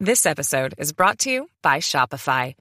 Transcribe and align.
This 0.00 0.26
episode 0.26 0.74
is 0.76 0.92
brought 0.92 1.20
to 1.20 1.30
you 1.30 1.48
by 1.62 1.78
Shopify. 1.78 2.54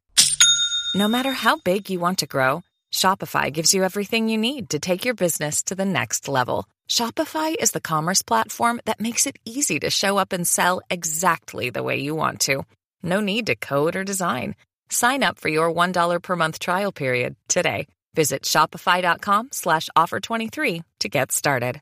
No 0.95 1.09
matter 1.09 1.33
how 1.33 1.57
big 1.57 1.89
you 1.89 1.99
want 1.99 2.19
to 2.19 2.27
grow, 2.27 2.63
Shopify 2.93 3.51
gives 3.51 3.73
you 3.73 3.83
everything 3.83 4.29
you 4.29 4.37
need 4.37 4.69
to 4.69 4.79
take 4.79 5.03
your 5.03 5.15
business 5.15 5.63
to 5.63 5.75
the 5.75 5.83
next 5.83 6.29
level. 6.29 6.65
Shopify 6.87 7.53
is 7.59 7.71
the 7.71 7.81
commerce 7.81 8.21
platform 8.21 8.79
that 8.85 9.01
makes 9.01 9.27
it 9.27 9.37
easy 9.43 9.81
to 9.81 9.89
show 9.89 10.17
up 10.17 10.31
and 10.31 10.47
sell 10.47 10.79
exactly 10.89 11.69
the 11.69 11.83
way 11.83 11.97
you 11.97 12.15
want 12.15 12.39
to. 12.39 12.63
No 13.03 13.19
need 13.19 13.47
to 13.47 13.57
code 13.57 13.97
or 13.97 14.05
design. 14.05 14.55
Sign 14.89 15.21
up 15.21 15.37
for 15.37 15.49
your 15.49 15.69
$1 15.69 16.21
per 16.23 16.35
month 16.37 16.59
trial 16.59 16.93
period 16.93 17.35
today. 17.49 17.87
Visit 18.13 18.43
shopify.com 18.43 19.49
slash 19.51 19.89
offer 19.93 20.21
23 20.21 20.83
to 20.99 21.09
get 21.09 21.33
started. 21.33 21.81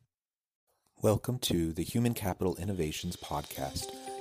Welcome 1.04 1.38
to 1.40 1.74
the 1.74 1.84
Human 1.84 2.16
Capital 2.16 2.56
Innovations 2.56 3.18
Podcast, 3.18 3.94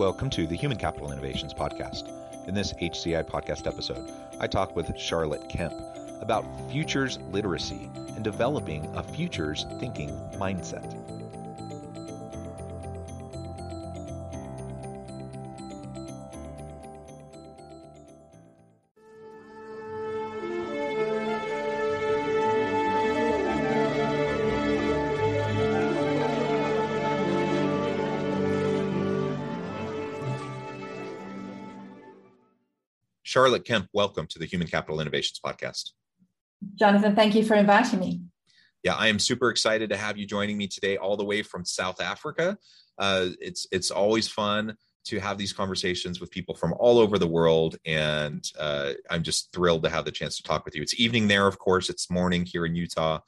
Welcome 0.00 0.30
to 0.30 0.46
the 0.46 0.56
Human 0.56 0.78
Capital 0.78 1.12
Innovations 1.12 1.52
Podcast. 1.52 2.08
In 2.48 2.54
this 2.54 2.72
HCI 2.72 3.22
podcast 3.24 3.66
episode, 3.66 4.10
I 4.40 4.46
talk 4.46 4.74
with 4.74 4.98
Charlotte 4.98 5.46
Kemp 5.50 5.74
about 6.22 6.46
futures 6.70 7.18
literacy 7.30 7.90
and 8.16 8.24
developing 8.24 8.90
a 8.96 9.02
futures 9.02 9.66
thinking 9.78 10.08
mindset. 10.38 10.96
Charlotte 33.30 33.64
Kemp, 33.64 33.88
welcome 33.92 34.26
to 34.26 34.40
the 34.40 34.44
Human 34.44 34.66
Capital 34.66 35.00
Innovations 35.00 35.38
Podcast. 35.38 35.90
Jonathan, 36.74 37.14
thank 37.14 37.36
you 37.36 37.44
for 37.44 37.54
inviting 37.54 38.00
me. 38.00 38.22
Yeah, 38.82 38.96
I 38.96 39.06
am 39.06 39.20
super 39.20 39.50
excited 39.50 39.88
to 39.90 39.96
have 39.96 40.18
you 40.18 40.26
joining 40.26 40.58
me 40.58 40.66
today, 40.66 40.96
all 40.96 41.16
the 41.16 41.24
way 41.24 41.44
from 41.44 41.64
South 41.64 42.00
Africa. 42.00 42.58
Uh, 42.98 43.28
it's 43.40 43.68
it's 43.70 43.92
always 43.92 44.26
fun 44.26 44.76
to 45.04 45.20
have 45.20 45.38
these 45.38 45.52
conversations 45.52 46.20
with 46.20 46.32
people 46.32 46.56
from 46.56 46.74
all 46.80 46.98
over 46.98 47.20
the 47.20 47.26
world, 47.28 47.76
and 47.86 48.44
uh, 48.58 48.94
I'm 49.08 49.22
just 49.22 49.52
thrilled 49.52 49.84
to 49.84 49.90
have 49.90 50.04
the 50.04 50.10
chance 50.10 50.36
to 50.38 50.42
talk 50.42 50.64
with 50.64 50.74
you. 50.74 50.82
It's 50.82 50.98
evening 50.98 51.28
there, 51.28 51.46
of 51.46 51.56
course. 51.56 51.88
It's 51.88 52.10
morning 52.10 52.44
here 52.44 52.66
in 52.66 52.74
Utah, 52.74 53.20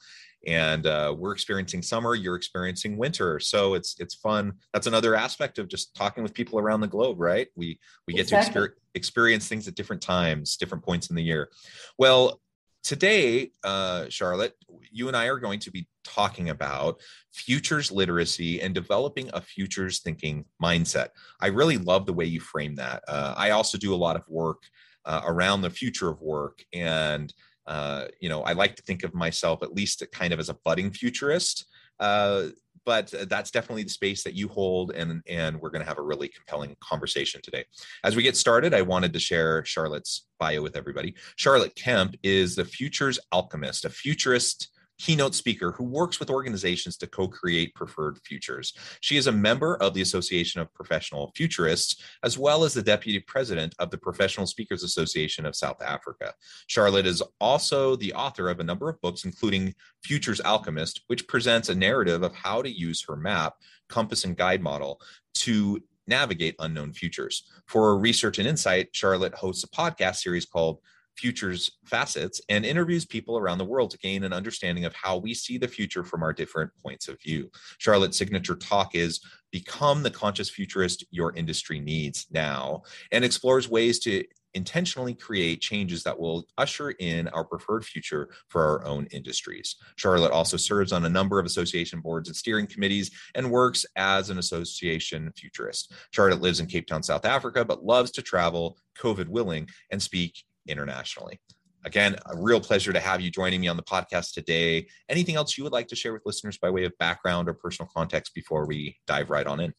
and 0.45 0.85
uh, 0.85 1.15
we're 1.17 1.31
experiencing 1.31 1.81
summer 1.81 2.15
you're 2.15 2.35
experiencing 2.35 2.97
winter. 2.97 3.39
So 3.39 3.73
it's 3.73 3.95
it's 3.99 4.15
fun. 4.15 4.53
That's 4.73 4.87
another 4.87 5.15
aspect 5.15 5.59
of 5.59 5.67
just 5.67 5.95
talking 5.95 6.23
with 6.23 6.33
people 6.33 6.59
around 6.59 6.81
the 6.81 6.87
globe 6.87 7.19
right? 7.19 7.47
We 7.55 7.79
we 8.07 8.13
get 8.13 8.23
exactly. 8.23 8.53
to 8.53 8.59
exper- 8.67 8.73
experience 8.95 9.47
things 9.47 9.67
at 9.67 9.75
different 9.75 10.01
times 10.01 10.57
different 10.57 10.83
points 10.83 11.09
in 11.09 11.15
the 11.15 11.23
year. 11.23 11.49
Well 11.97 12.39
today 12.83 13.49
uh, 13.63 14.05
charlotte 14.09 14.55
you 14.91 15.07
and 15.07 15.15
i 15.15 15.27
are 15.27 15.39
going 15.39 15.57
to 15.57 15.71
be 15.71 15.87
talking 16.03 16.49
about 16.49 16.99
futures 17.31 17.91
literacy 17.91 18.61
and 18.61 18.75
developing 18.75 19.29
a 19.33 19.39
futures 19.39 20.01
thinking 20.01 20.43
mindset. 20.61 21.07
I 21.39 21.47
really 21.47 21.77
love 21.77 22.05
the 22.05 22.11
way 22.13 22.25
you 22.25 22.41
frame 22.41 22.75
that. 22.75 23.03
Uh, 23.07 23.33
i 23.37 23.51
also 23.51 23.77
do 23.77 23.93
a 23.93 23.95
lot 23.95 24.17
of 24.17 24.23
work 24.27 24.63
uh, 25.05 25.21
around 25.25 25.61
the 25.61 25.69
future 25.69 26.09
of 26.09 26.21
work 26.21 26.63
and 26.73 27.33
uh, 27.65 28.05
you 28.19 28.29
know, 28.29 28.41
I 28.43 28.53
like 28.53 28.75
to 28.75 28.83
think 28.83 29.03
of 29.03 29.13
myself 29.13 29.63
at 29.63 29.73
least 29.73 30.03
kind 30.11 30.33
of 30.33 30.39
as 30.39 30.49
a 30.49 30.57
budding 30.65 30.91
futurist. 30.91 31.65
Uh, 31.99 32.47
but 32.85 33.13
that's 33.29 33.51
definitely 33.51 33.83
the 33.83 33.89
space 33.89 34.23
that 34.23 34.33
you 34.33 34.47
hold 34.47 34.91
and 34.91 35.21
and 35.27 35.59
we're 35.59 35.69
going 35.69 35.81
to 35.81 35.87
have 35.87 35.99
a 35.99 36.03
really 36.03 36.27
compelling 36.27 36.75
conversation 36.81 37.41
today 37.41 37.63
as 38.03 38.15
we 38.15 38.23
get 38.23 38.35
started 38.35 38.73
i 38.73 38.81
wanted 38.81 39.13
to 39.13 39.19
share 39.19 39.63
charlotte's 39.63 40.27
bio 40.39 40.61
with 40.61 40.75
everybody 40.75 41.15
charlotte 41.35 41.73
kemp 41.75 42.15
is 42.23 42.55
the 42.55 42.65
futures 42.65 43.19
alchemist 43.31 43.85
a 43.85 43.89
futurist 43.89 44.72
keynote 44.99 45.35
speaker 45.35 45.71
who 45.71 45.83
works 45.83 46.19
with 46.19 46.29
organizations 46.29 46.97
to 46.97 47.07
co 47.07 47.27
create 47.27 47.73
preferred 47.75 48.19
futures. 48.25 48.73
She 49.01 49.17
is 49.17 49.27
a 49.27 49.31
member 49.31 49.75
of 49.77 49.93
the 49.93 50.01
Association 50.01 50.61
of 50.61 50.73
Professional 50.73 51.31
Futurists, 51.35 52.01
as 52.23 52.37
well 52.37 52.63
as 52.63 52.73
the 52.73 52.81
deputy 52.81 53.19
president 53.19 53.73
of 53.79 53.89
the 53.89 53.97
Professional 53.97 54.47
Speakers 54.47 54.83
Association 54.83 55.45
of 55.45 55.55
South 55.55 55.81
Africa. 55.81 56.33
Charlotte 56.67 57.07
is 57.07 57.23
also 57.39 57.95
the 57.95 58.13
author 58.13 58.49
of 58.49 58.59
a 58.59 58.63
number 58.63 58.89
of 58.89 58.99
books, 59.01 59.25
including 59.25 59.73
Futures 60.03 60.41
Alchemist, 60.41 61.01
which 61.07 61.27
presents 61.27 61.69
a 61.69 61.75
narrative 61.75 62.23
of 62.23 62.35
how 62.35 62.61
to 62.61 62.69
use 62.69 63.03
her 63.07 63.15
map, 63.15 63.55
compass, 63.89 64.25
and 64.25 64.37
guide 64.37 64.61
model 64.61 64.99
to 65.35 65.81
navigate 66.07 66.55
unknown 66.59 66.93
futures. 66.93 67.43
For 67.67 67.97
research 67.97 68.39
and 68.39 68.47
insight, 68.47 68.89
Charlotte 68.91 69.33
hosts 69.33 69.63
a 69.63 69.67
podcast 69.67 70.17
series 70.17 70.45
called 70.45 70.79
futures 71.17 71.71
facets 71.85 72.41
and 72.49 72.65
interviews 72.65 73.05
people 73.05 73.37
around 73.37 73.57
the 73.57 73.65
world 73.65 73.91
to 73.91 73.97
gain 73.97 74.23
an 74.23 74.33
understanding 74.33 74.85
of 74.85 74.93
how 74.95 75.17
we 75.17 75.33
see 75.33 75.57
the 75.57 75.67
future 75.67 76.03
from 76.03 76.23
our 76.23 76.33
different 76.33 76.71
points 76.81 77.07
of 77.07 77.21
view. 77.21 77.49
Charlotte's 77.77 78.17
signature 78.17 78.55
talk 78.55 78.95
is 78.95 79.19
Become 79.51 80.03
the 80.03 80.11
Conscious 80.11 80.49
Futurist 80.49 81.05
Your 81.11 81.33
Industry 81.35 81.79
Needs 81.79 82.27
Now 82.31 82.83
and 83.11 83.23
explores 83.23 83.69
ways 83.69 83.99
to 83.99 84.23
intentionally 84.53 85.13
create 85.13 85.61
changes 85.61 86.03
that 86.03 86.19
will 86.19 86.45
usher 86.57 86.91
in 86.91 87.27
our 87.29 87.43
preferred 87.43 87.85
future 87.85 88.29
for 88.49 88.63
our 88.63 88.85
own 88.85 89.07
industries. 89.07 89.75
Charlotte 89.95 90.31
also 90.31 90.57
serves 90.57 90.91
on 90.91 91.05
a 91.05 91.09
number 91.09 91.39
of 91.39 91.45
association 91.45 91.99
boards 91.99 92.29
and 92.29 92.35
steering 92.35 92.67
committees 92.67 93.11
and 93.35 93.49
works 93.49 93.85
as 93.95 94.29
an 94.29 94.37
association 94.37 95.31
futurist. 95.35 95.93
Charlotte 96.11 96.41
lives 96.41 96.59
in 96.59 96.67
Cape 96.67 96.87
Town, 96.87 97.03
South 97.03 97.25
Africa, 97.25 97.65
but 97.65 97.83
loves 97.83 98.11
to 98.11 98.21
travel, 98.21 98.77
COVID 98.99 99.27
willing, 99.27 99.67
and 99.91 100.01
speak 100.01 100.43
internationally. 100.67 101.39
Again, 101.85 102.15
a 102.27 102.37
real 102.37 102.61
pleasure 102.61 102.93
to 102.93 102.99
have 102.99 103.19
you 103.19 103.29
joining 103.29 103.59
me 103.59 103.67
on 103.67 103.75
the 103.75 103.83
podcast 103.83 104.33
today. 104.33 104.87
Anything 105.09 105.35
else 105.35 105.57
you 105.57 105.63
would 105.65 105.73
like 105.73 105.87
to 105.87 105.95
share 105.95 106.13
with 106.13 106.21
listeners 106.25 106.57
by 106.57 106.69
way 106.69 106.85
of 106.85 106.97
background 106.97 107.49
or 107.49 107.53
personal 107.53 107.89
context 107.93 108.33
before 108.33 108.65
we 108.65 108.95
dive 109.05 109.29
right 109.29 109.45
on 109.45 109.59
in? 109.59 109.73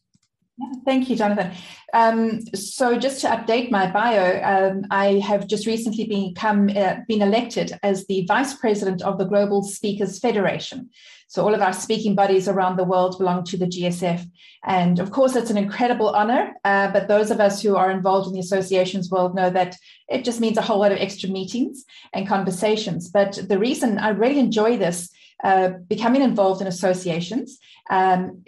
Thank 0.85 1.09
you, 1.09 1.17
Jonathan. 1.17 1.51
Um, 1.93 2.39
so, 2.55 2.97
just 2.97 3.19
to 3.21 3.27
update 3.27 3.71
my 3.71 3.91
bio, 3.91 4.41
um, 4.41 4.85
I 4.89 5.19
have 5.19 5.47
just 5.47 5.67
recently 5.67 6.05
become 6.05 6.69
uh, 6.69 6.95
been 7.09 7.21
elected 7.21 7.77
as 7.83 8.07
the 8.07 8.25
vice 8.25 8.53
president 8.53 9.01
of 9.01 9.17
the 9.17 9.25
Global 9.25 9.63
Speakers 9.63 10.17
Federation. 10.17 10.89
So, 11.27 11.43
all 11.43 11.53
of 11.53 11.61
our 11.61 11.73
speaking 11.73 12.15
bodies 12.15 12.47
around 12.47 12.77
the 12.77 12.85
world 12.85 13.17
belong 13.17 13.43
to 13.45 13.57
the 13.57 13.65
GSF, 13.65 14.25
and 14.63 14.99
of 14.99 15.11
course, 15.11 15.35
it's 15.35 15.49
an 15.49 15.57
incredible 15.57 16.09
honor. 16.09 16.53
Uh, 16.63 16.89
but 16.89 17.09
those 17.09 17.31
of 17.31 17.41
us 17.41 17.61
who 17.61 17.75
are 17.75 17.91
involved 17.91 18.27
in 18.27 18.33
the 18.33 18.39
associations 18.39 19.11
world 19.11 19.35
know 19.35 19.49
that 19.49 19.75
it 20.07 20.23
just 20.23 20.39
means 20.39 20.57
a 20.57 20.61
whole 20.61 20.79
lot 20.79 20.93
of 20.93 20.99
extra 20.99 21.27
meetings 21.27 21.83
and 22.13 22.29
conversations. 22.29 23.09
But 23.09 23.37
the 23.49 23.59
reason 23.59 23.99
I 23.99 24.09
really 24.09 24.39
enjoy 24.39 24.77
this, 24.77 25.09
uh, 25.43 25.71
becoming 25.89 26.21
involved 26.21 26.61
in 26.61 26.67
associations. 26.67 27.59
Um, 27.89 28.41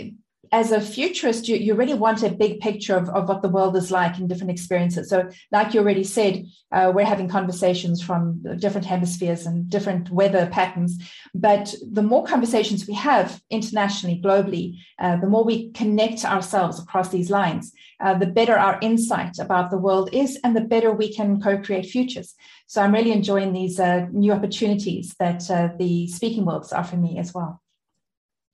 as 0.52 0.72
a 0.72 0.82
futurist, 0.82 1.48
you, 1.48 1.58
you 1.58 1.74
really 1.74 1.94
want 1.94 2.24
a 2.24 2.30
big 2.30 2.60
picture 2.60 2.96
of, 2.96 3.10
of 3.10 3.28
what 3.28 3.42
the 3.42 3.50
world 3.50 3.76
is 3.76 3.92
like 3.92 4.18
in 4.18 4.28
different 4.28 4.52
experiences. 4.52 5.10
So, 5.10 5.30
like 5.52 5.74
you 5.74 5.80
already 5.80 6.04
said, 6.04 6.46
uh, 6.72 6.92
we're 6.94 7.06
having 7.06 7.28
conversations 7.28 8.02
from 8.02 8.44
different 8.58 8.86
hemispheres 8.86 9.46
and 9.46 9.70
different 9.70 10.10
weather 10.10 10.48
patterns. 10.48 10.98
But 11.34 11.74
the 11.92 12.04
more 12.04 12.26
conversations 12.26 12.88
we 12.88 12.94
have 12.96 13.42
internationally, 13.50 14.22
globally, 14.24 14.78
uh, 15.00 15.18
the 15.18 15.28
more 15.28 15.44
we 15.44 15.72
connect 15.72 16.26
ourselves 16.26 16.80
across 16.80 17.10
these 17.10 17.30
lines, 17.30 17.74
uh, 18.00 18.14
the 18.18 18.28
better 18.28 18.58
our 18.58 18.78
insight 18.82 19.40
about 19.40 19.72
the 19.72 19.78
world 19.78 20.10
is, 20.14 20.40
and 20.44 20.56
the 20.56 20.62
better 20.62 20.92
we 20.92 21.14
can 21.14 21.42
co 21.42 21.58
create 21.58 21.86
futures. 21.86 22.36
So, 22.68 22.82
I'm 22.82 22.94
really 22.94 23.12
enjoying 23.12 23.54
these 23.54 23.80
uh, 23.80 24.08
new 24.12 24.32
opportunities 24.32 25.16
that 25.20 25.50
uh, 25.50 25.70
the 25.78 26.08
speaking 26.08 26.46
worlds 26.46 26.74
offer 26.74 26.98
me 26.98 27.18
as 27.18 27.34
well. 27.34 27.62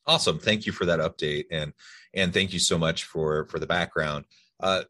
Awesome. 0.05 0.39
Thank 0.39 0.65
you 0.65 0.71
for 0.71 0.85
that 0.85 0.99
update. 0.99 1.45
And 1.51 1.73
and 2.13 2.33
thank 2.33 2.53
you 2.53 2.59
so 2.59 2.77
much 2.77 3.05
for 3.05 3.45
for 3.47 3.59
the 3.59 3.67
background. 3.67 4.25
Uh, 4.59 4.83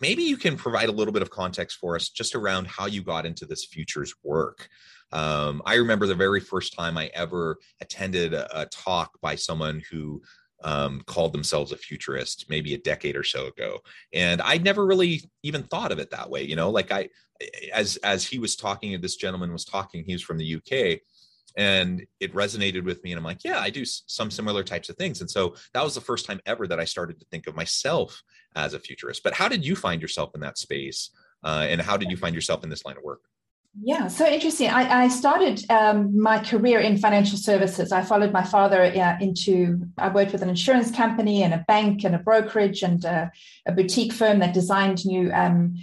maybe 0.00 0.24
you 0.24 0.36
can 0.36 0.56
provide 0.56 0.88
a 0.88 0.92
little 0.92 1.12
bit 1.12 1.22
of 1.22 1.30
context 1.30 1.78
for 1.78 1.96
us 1.96 2.08
just 2.08 2.34
around 2.34 2.66
how 2.66 2.86
you 2.86 3.02
got 3.02 3.26
into 3.26 3.46
this 3.46 3.64
futures 3.64 4.14
work. 4.22 4.68
Um, 5.12 5.62
I 5.66 5.74
remember 5.74 6.06
the 6.06 6.14
very 6.14 6.40
first 6.40 6.74
time 6.74 6.96
I 6.96 7.10
ever 7.14 7.58
attended 7.80 8.34
a, 8.34 8.62
a 8.62 8.66
talk 8.66 9.20
by 9.20 9.34
someone 9.34 9.82
who 9.90 10.22
um, 10.64 11.02
called 11.06 11.32
themselves 11.32 11.72
a 11.72 11.76
futurist 11.76 12.46
maybe 12.48 12.74
a 12.74 12.78
decade 12.78 13.16
or 13.16 13.24
so 13.24 13.46
ago 13.46 13.80
and 14.12 14.40
i 14.42 14.58
never 14.58 14.86
really 14.86 15.22
even 15.42 15.64
thought 15.64 15.90
of 15.90 15.98
it 15.98 16.10
that 16.10 16.30
way 16.30 16.42
you 16.42 16.54
know 16.54 16.70
like 16.70 16.92
i 16.92 17.08
as 17.72 17.96
as 18.04 18.24
he 18.24 18.38
was 18.38 18.54
talking 18.54 18.98
this 19.00 19.16
gentleman 19.16 19.52
was 19.52 19.64
talking 19.64 20.04
he 20.04 20.12
was 20.12 20.22
from 20.22 20.38
the 20.38 20.54
uk 20.54 21.00
and 21.56 22.04
it 22.20 22.34
resonated 22.34 22.84
with 22.84 23.02
me 23.04 23.12
and 23.12 23.18
i'm 23.18 23.24
like 23.24 23.44
yeah 23.44 23.58
i 23.58 23.70
do 23.70 23.84
some 23.84 24.30
similar 24.30 24.62
types 24.62 24.88
of 24.88 24.96
things 24.96 25.20
and 25.20 25.30
so 25.30 25.54
that 25.74 25.84
was 25.84 25.94
the 25.94 26.00
first 26.00 26.26
time 26.26 26.40
ever 26.46 26.66
that 26.66 26.80
i 26.80 26.84
started 26.84 27.18
to 27.18 27.26
think 27.26 27.46
of 27.46 27.56
myself 27.56 28.22
as 28.56 28.74
a 28.74 28.78
futurist 28.78 29.22
but 29.22 29.34
how 29.34 29.48
did 29.48 29.64
you 29.64 29.76
find 29.76 30.00
yourself 30.02 30.30
in 30.34 30.40
that 30.40 30.58
space 30.58 31.10
uh, 31.44 31.66
and 31.68 31.80
how 31.80 31.96
did 31.96 32.10
you 32.10 32.16
find 32.16 32.34
yourself 32.34 32.62
in 32.62 32.70
this 32.70 32.84
line 32.84 32.96
of 32.96 33.02
work 33.02 33.22
yeah, 33.80 34.08
so 34.08 34.26
interesting. 34.26 34.68
I, 34.68 35.04
I 35.04 35.08
started 35.08 35.64
um, 35.70 36.20
my 36.20 36.38
career 36.40 36.80
in 36.80 36.98
financial 36.98 37.38
services. 37.38 37.90
I 37.90 38.02
followed 38.02 38.30
my 38.30 38.44
father 38.44 38.82
uh, 38.82 39.16
into, 39.18 39.86
I 39.96 40.10
worked 40.10 40.32
with 40.32 40.42
an 40.42 40.50
insurance 40.50 40.90
company 40.90 41.42
and 41.42 41.54
a 41.54 41.64
bank 41.66 42.04
and 42.04 42.14
a 42.14 42.18
brokerage 42.18 42.82
and 42.82 43.02
a, 43.04 43.32
a 43.64 43.72
boutique 43.72 44.12
firm 44.12 44.40
that 44.40 44.52
designed 44.52 45.06
new, 45.06 45.32
um, 45.32 45.76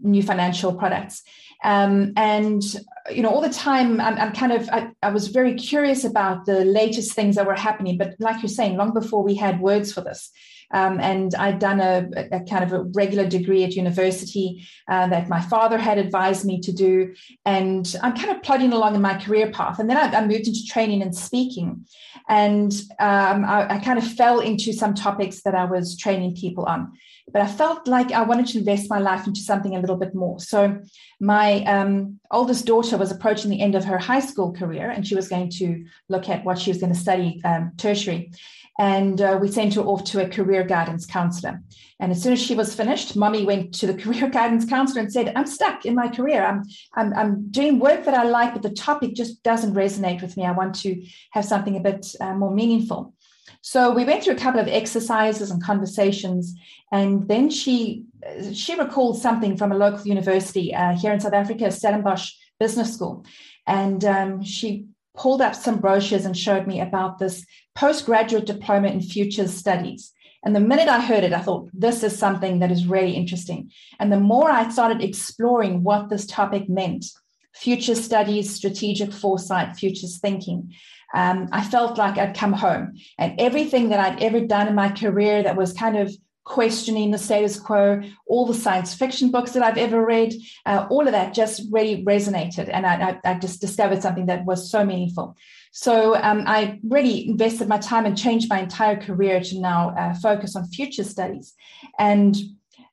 new 0.00 0.22
financial 0.22 0.74
products. 0.74 1.22
Um, 1.62 2.14
and 2.16 2.62
you 3.10 3.22
know, 3.22 3.30
all 3.30 3.40
the 3.40 3.48
time, 3.48 4.00
I'm, 4.00 4.18
I'm 4.18 4.32
kind 4.32 4.52
of, 4.52 4.68
I, 4.70 4.90
I, 5.02 5.10
was 5.10 5.28
very 5.28 5.54
curious 5.54 6.04
about 6.04 6.46
the 6.46 6.64
latest 6.64 7.12
things 7.12 7.36
that 7.36 7.46
were 7.46 7.54
happening. 7.54 7.98
But 7.98 8.14
like 8.18 8.42
you're 8.42 8.48
saying, 8.48 8.76
long 8.76 8.92
before 8.92 9.22
we 9.22 9.34
had 9.34 9.60
words 9.60 9.92
for 9.92 10.00
this, 10.00 10.30
um, 10.72 10.98
and 11.00 11.34
I'd 11.34 11.58
done 11.58 11.80
a, 11.80 12.08
a, 12.32 12.40
kind 12.40 12.64
of 12.64 12.72
a 12.72 12.82
regular 12.94 13.26
degree 13.28 13.62
at 13.64 13.74
university 13.74 14.66
uh, 14.88 15.06
that 15.08 15.28
my 15.28 15.40
father 15.40 15.78
had 15.78 15.98
advised 15.98 16.44
me 16.44 16.60
to 16.60 16.72
do. 16.72 17.14
And 17.44 17.94
I'm 18.02 18.16
kind 18.16 18.30
of 18.30 18.42
plodding 18.42 18.72
along 18.72 18.94
in 18.94 19.00
my 19.00 19.16
career 19.16 19.50
path. 19.50 19.78
And 19.78 19.88
then 19.88 19.96
I, 19.96 20.18
I 20.18 20.26
moved 20.26 20.48
into 20.48 20.66
training 20.66 21.02
and 21.02 21.14
speaking. 21.14 21.86
And 22.28 22.72
um, 22.98 23.44
I, 23.44 23.74
I 23.74 23.78
kind 23.78 23.98
of 23.98 24.06
fell 24.06 24.40
into 24.40 24.72
some 24.72 24.94
topics 24.94 25.42
that 25.42 25.54
I 25.54 25.64
was 25.64 25.96
training 25.96 26.34
people 26.34 26.64
on 26.64 26.92
but 27.32 27.42
I 27.42 27.46
felt 27.46 27.88
like 27.88 28.12
I 28.12 28.22
wanted 28.22 28.46
to 28.48 28.58
invest 28.58 28.88
my 28.88 28.98
life 28.98 29.26
into 29.26 29.40
something 29.40 29.74
a 29.74 29.80
little 29.80 29.96
bit 29.96 30.14
more. 30.14 30.38
So, 30.40 30.80
my 31.20 31.64
um, 31.64 32.20
oldest 32.30 32.66
daughter 32.66 32.96
was 32.96 33.10
approaching 33.10 33.50
the 33.50 33.60
end 33.60 33.74
of 33.74 33.84
her 33.84 33.98
high 33.98 34.20
school 34.20 34.52
career, 34.52 34.90
and 34.90 35.06
she 35.06 35.14
was 35.14 35.28
going 35.28 35.50
to 35.50 35.84
look 36.08 36.28
at 36.28 36.44
what 36.44 36.58
she 36.58 36.70
was 36.70 36.78
going 36.78 36.92
to 36.92 36.98
study 36.98 37.40
um, 37.44 37.72
tertiary. 37.76 38.30
And 38.78 39.20
uh, 39.22 39.38
we 39.40 39.50
sent 39.50 39.74
her 39.74 39.80
off 39.80 40.04
to 40.04 40.22
a 40.22 40.28
career 40.28 40.62
guidance 40.62 41.06
counselor. 41.06 41.62
And 41.98 42.12
as 42.12 42.22
soon 42.22 42.34
as 42.34 42.42
she 42.42 42.54
was 42.54 42.74
finished, 42.74 43.16
mommy 43.16 43.44
went 43.44 43.72
to 43.76 43.86
the 43.86 43.94
career 44.02 44.28
guidance 44.28 44.66
counselor 44.66 45.00
and 45.00 45.12
said, 45.12 45.32
I'm 45.34 45.46
stuck 45.46 45.86
in 45.86 45.94
my 45.94 46.08
career. 46.08 46.44
I'm, 46.44 46.62
I'm, 46.94 47.14
I'm 47.14 47.50
doing 47.50 47.78
work 47.78 48.04
that 48.04 48.14
I 48.14 48.24
like, 48.24 48.52
but 48.52 48.62
the 48.62 48.70
topic 48.70 49.14
just 49.14 49.42
doesn't 49.42 49.74
resonate 49.74 50.20
with 50.20 50.36
me. 50.36 50.44
I 50.44 50.52
want 50.52 50.74
to 50.80 51.02
have 51.32 51.44
something 51.44 51.76
a 51.76 51.80
bit 51.80 52.06
uh, 52.20 52.34
more 52.34 52.52
meaningful. 52.52 53.14
So 53.62 53.92
we 53.92 54.04
went 54.04 54.22
through 54.22 54.34
a 54.34 54.38
couple 54.38 54.60
of 54.60 54.68
exercises 54.68 55.50
and 55.50 55.62
conversations, 55.62 56.54
and 56.92 57.28
then 57.28 57.50
she 57.50 58.04
she 58.52 58.78
recalled 58.78 59.20
something 59.20 59.56
from 59.56 59.72
a 59.72 59.76
local 59.76 60.06
university 60.06 60.74
uh, 60.74 60.96
here 60.96 61.12
in 61.12 61.20
South 61.20 61.32
Africa, 61.32 61.70
Stellenbosch 61.70 62.32
Business 62.58 62.92
School, 62.92 63.24
and 63.66 64.04
um, 64.04 64.42
she 64.42 64.86
pulled 65.16 65.40
up 65.40 65.54
some 65.54 65.80
brochures 65.80 66.26
and 66.26 66.36
showed 66.36 66.66
me 66.66 66.80
about 66.80 67.18
this 67.18 67.44
postgraduate 67.74 68.46
diploma 68.46 68.88
in 68.88 69.00
futures 69.00 69.54
studies. 69.54 70.12
And 70.44 70.54
the 70.54 70.60
minute 70.60 70.88
I 70.88 71.00
heard 71.00 71.24
it, 71.24 71.32
I 71.32 71.40
thought, 71.40 71.68
this 71.72 72.04
is 72.04 72.16
something 72.16 72.60
that 72.60 72.70
is 72.70 72.86
really 72.86 73.12
interesting. 73.12 73.72
And 73.98 74.12
the 74.12 74.20
more 74.20 74.50
I 74.50 74.68
started 74.68 75.02
exploring 75.02 75.82
what 75.82 76.08
this 76.08 76.26
topic 76.26 76.68
meant 76.68 77.06
future 77.52 77.94
studies, 77.94 78.54
strategic 78.54 79.12
foresight, 79.12 79.76
futures 79.76 80.18
thinking 80.18 80.74
um, 81.14 81.48
I 81.52 81.62
felt 81.62 81.98
like 81.98 82.18
I'd 82.18 82.36
come 82.36 82.52
home. 82.52 82.94
And 83.18 83.40
everything 83.40 83.90
that 83.90 84.00
I'd 84.00 84.22
ever 84.22 84.40
done 84.40 84.68
in 84.68 84.74
my 84.74 84.90
career 84.90 85.42
that 85.42 85.56
was 85.56 85.72
kind 85.72 85.96
of 85.96 86.12
questioning 86.44 87.10
the 87.10 87.18
status 87.18 87.58
quo, 87.58 88.00
all 88.26 88.46
the 88.46 88.54
science 88.54 88.94
fiction 88.94 89.30
books 89.30 89.50
that 89.50 89.64
I've 89.64 89.76
ever 89.76 90.04
read, 90.04 90.32
uh, 90.64 90.86
all 90.88 91.06
of 91.06 91.12
that 91.12 91.34
just 91.34 91.62
really 91.72 92.04
resonated. 92.04 92.70
And 92.72 92.86
I, 92.86 93.18
I, 93.24 93.32
I, 93.32 93.34
just 93.34 93.60
discovered 93.60 94.00
something 94.00 94.26
that 94.26 94.44
was 94.44 94.70
so 94.70 94.84
meaningful. 94.84 95.36
So 95.72 96.14
um, 96.14 96.44
I 96.46 96.78
really 96.88 97.28
invested 97.28 97.66
my 97.68 97.78
time 97.78 98.06
and 98.06 98.16
changed 98.16 98.48
my 98.48 98.60
entire 98.60 98.96
career 98.96 99.40
to 99.40 99.60
now 99.60 99.90
uh, 99.90 100.14
focus 100.14 100.54
on 100.54 100.68
future 100.68 101.04
studies. 101.04 101.52
And 101.98 102.36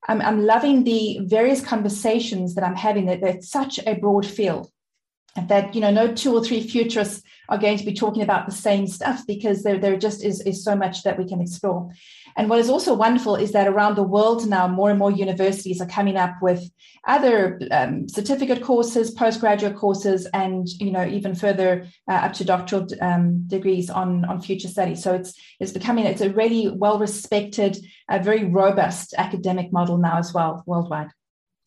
I'm, 0.07 0.19
I'm, 0.21 0.45
loving 0.45 0.83
the 0.83 1.19
various 1.21 1.61
conversations 1.61 2.55
that 2.55 2.63
I'm 2.63 2.75
having. 2.75 3.05
That 3.05 3.23
it's 3.23 3.49
such 3.49 3.79
a 3.85 3.93
broad 3.93 4.25
field 4.25 4.69
that 5.35 5.73
you 5.73 5.81
know 5.81 5.91
no 5.91 6.13
two 6.13 6.35
or 6.35 6.43
three 6.43 6.61
futurists 6.61 7.23
are 7.49 7.57
going 7.57 7.77
to 7.77 7.85
be 7.85 7.93
talking 7.93 8.21
about 8.21 8.45
the 8.45 8.51
same 8.51 8.87
stuff 8.87 9.25
because 9.27 9.63
there, 9.63 9.77
there 9.77 9.97
just 9.97 10.23
is, 10.23 10.41
is 10.41 10.63
so 10.63 10.75
much 10.75 11.03
that 11.03 11.17
we 11.17 11.27
can 11.27 11.41
explore. 11.41 11.91
And 12.37 12.49
what 12.49 12.59
is 12.59 12.69
also 12.69 12.93
wonderful 12.93 13.35
is 13.35 13.51
that 13.51 13.67
around 13.67 13.95
the 13.95 14.03
world 14.03 14.47
now, 14.47 14.67
more 14.67 14.89
and 14.89 14.97
more 14.97 15.11
universities 15.11 15.81
are 15.81 15.87
coming 15.87 16.17
up 16.17 16.35
with 16.41 16.63
other 17.07 17.59
um, 17.69 18.07
certificate 18.07 18.63
courses, 18.63 19.11
postgraduate 19.11 19.75
courses, 19.75 20.27
and 20.33 20.67
you 20.79 20.91
know 20.91 21.05
even 21.05 21.35
further 21.35 21.85
uh, 22.07 22.13
up 22.13 22.33
to 22.33 22.45
doctoral 22.45 22.87
um, 23.01 23.43
degrees 23.47 23.89
on 23.89 24.25
on 24.25 24.41
future 24.41 24.67
studies. 24.67 25.03
So 25.03 25.13
it's 25.13 25.33
it's 25.59 25.71
becoming 25.71 26.05
it's 26.05 26.21
a 26.21 26.29
really 26.31 26.69
well 26.69 26.97
respected, 26.97 27.77
a 28.09 28.21
very 28.21 28.45
robust 28.45 29.13
academic 29.17 29.71
model 29.71 29.97
now 29.97 30.17
as 30.17 30.33
well 30.33 30.63
worldwide. 30.65 31.09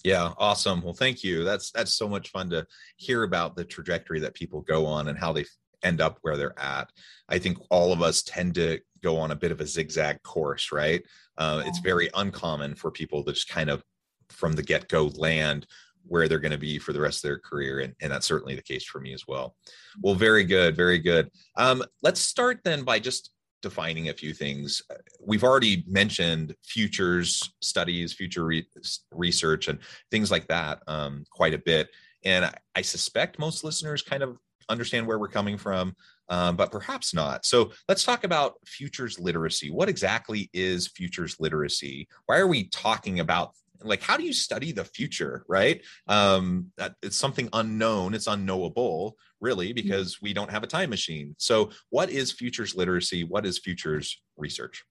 Yeah, 0.05 0.33
awesome. 0.39 0.83
Well, 0.83 0.95
thank 0.95 1.25
you. 1.25 1.43
That's 1.43 1.71
that's 1.73 1.95
so 1.95 2.09
much 2.09 2.31
fun 2.31 2.51
to 2.51 2.67
hear 2.97 3.25
about 3.25 3.57
the 3.57 3.65
trajectory 3.65 4.21
that 4.21 4.35
people 4.35 4.61
go 4.61 4.87
on 4.87 5.09
and 5.09 5.19
how 5.19 5.33
they 5.33 5.45
end 5.83 6.01
up 6.01 6.19
where 6.23 6.37
they're 6.37 6.59
at. 6.59 6.91
I 7.29 7.39
think 7.39 7.59
all 7.71 7.93
of 7.93 8.03
us 8.03 8.23
tend 8.23 8.55
to 8.55 8.81
go 9.03 9.19
on 9.19 9.31
a 9.31 9.37
bit 9.37 9.53
of 9.53 9.61
a 9.61 9.67
zigzag 9.67 10.23
course, 10.23 10.73
right? 10.73 11.03
Uh, 11.39 11.63
it's 11.67 11.81
very 11.81 12.09
uncommon 12.15 12.75
for 12.75 12.91
people 12.91 13.25
to 13.25 13.33
just 13.33 13.49
kind 13.49 13.71
of 13.71 13.83
from 14.29 14.53
the 14.53 14.63
get 14.63 14.89
go 14.89 15.11
land 15.17 15.67
where 16.09 16.29
they're 16.29 16.39
going 16.39 16.53
to 16.53 16.59
be 16.59 16.79
for 16.79 16.93
the 16.93 17.01
rest 17.01 17.19
of 17.19 17.29
their 17.29 17.39
career. 17.39 17.81
And, 17.81 17.95
and 18.01 18.13
that's 18.13 18.27
certainly 18.27 18.55
the 18.55 18.63
case 18.63 18.85
for 18.85 19.01
me 19.01 19.13
as 19.13 19.27
well. 19.27 19.57
Well, 20.03 20.15
very 20.15 20.45
good. 20.45 20.77
Very 20.77 20.99
good. 20.99 21.31
Um, 21.57 21.83
let's 22.03 22.21
start 22.21 22.61
then 22.65 22.85
by 22.85 23.01
just 23.01 23.31
defining 23.67 24.11
a 24.11 24.15
few 24.15 24.33
things. 24.33 24.81
We've 25.21 25.43
already 25.43 25.83
mentioned 25.89 26.55
futures 26.63 27.53
studies, 27.61 28.13
future 28.13 28.45
re- 28.45 28.69
research, 29.11 29.67
and 29.67 29.81
things 30.13 30.31
like 30.31 30.47
that 30.47 30.85
um, 30.87 31.25
quite 31.33 31.53
a 31.53 31.59
bit. 31.59 31.89
And 32.25 32.45
I, 32.45 32.55
I, 32.77 32.83
suspect 32.83 33.41
most 33.41 33.65
listeners 33.65 34.03
kind 34.03 34.23
of 34.23 34.39
understand 34.69 35.05
where 35.05 35.19
we're 35.19 35.27
coming 35.27 35.59
from, 35.59 35.97
um, 36.29 36.55
but 36.55 36.71
perhaps 36.71 37.13
not. 37.13 37.45
So 37.45 37.73
let's 37.89 38.05
talk 38.05 38.23
about 38.23 38.55
futures 38.65 39.19
literacy. 39.19 39.73
What 39.73 39.89
exactly 39.89 40.49
is 40.53 40.87
futures 40.87 41.41
literacy? 41.41 42.07
Why 42.27 42.39
are 42.39 42.47
we 42.47 42.69
talking 42.69 43.19
about 43.19 43.51
like 43.87 44.03
how 44.03 44.17
do 44.17 44.25
you 44.25 44.33
study 44.33 44.73
the 44.73 44.85
future 44.85 45.45
right? 45.49 45.83
Um 46.09 46.73
it's 47.03 47.17
something 47.17 47.49
unknown 47.53 48.15
it's 48.15 48.27
unknowable 48.27 49.17
really 49.41 49.69
mm-hmm. 49.69 49.75
because 49.75 50.21
we 50.21 50.33
don't 50.33 50.51
have 50.51 50.63
a 50.63 50.67
time 50.67 50.91
machine. 50.91 51.35
So 51.39 51.71
what 51.91 52.11
is 52.11 52.33
futures 52.33 52.75
literacy? 52.75 53.25
What 53.25 53.47
is 53.47 53.59
futures 53.59 54.21
research? 54.37 54.85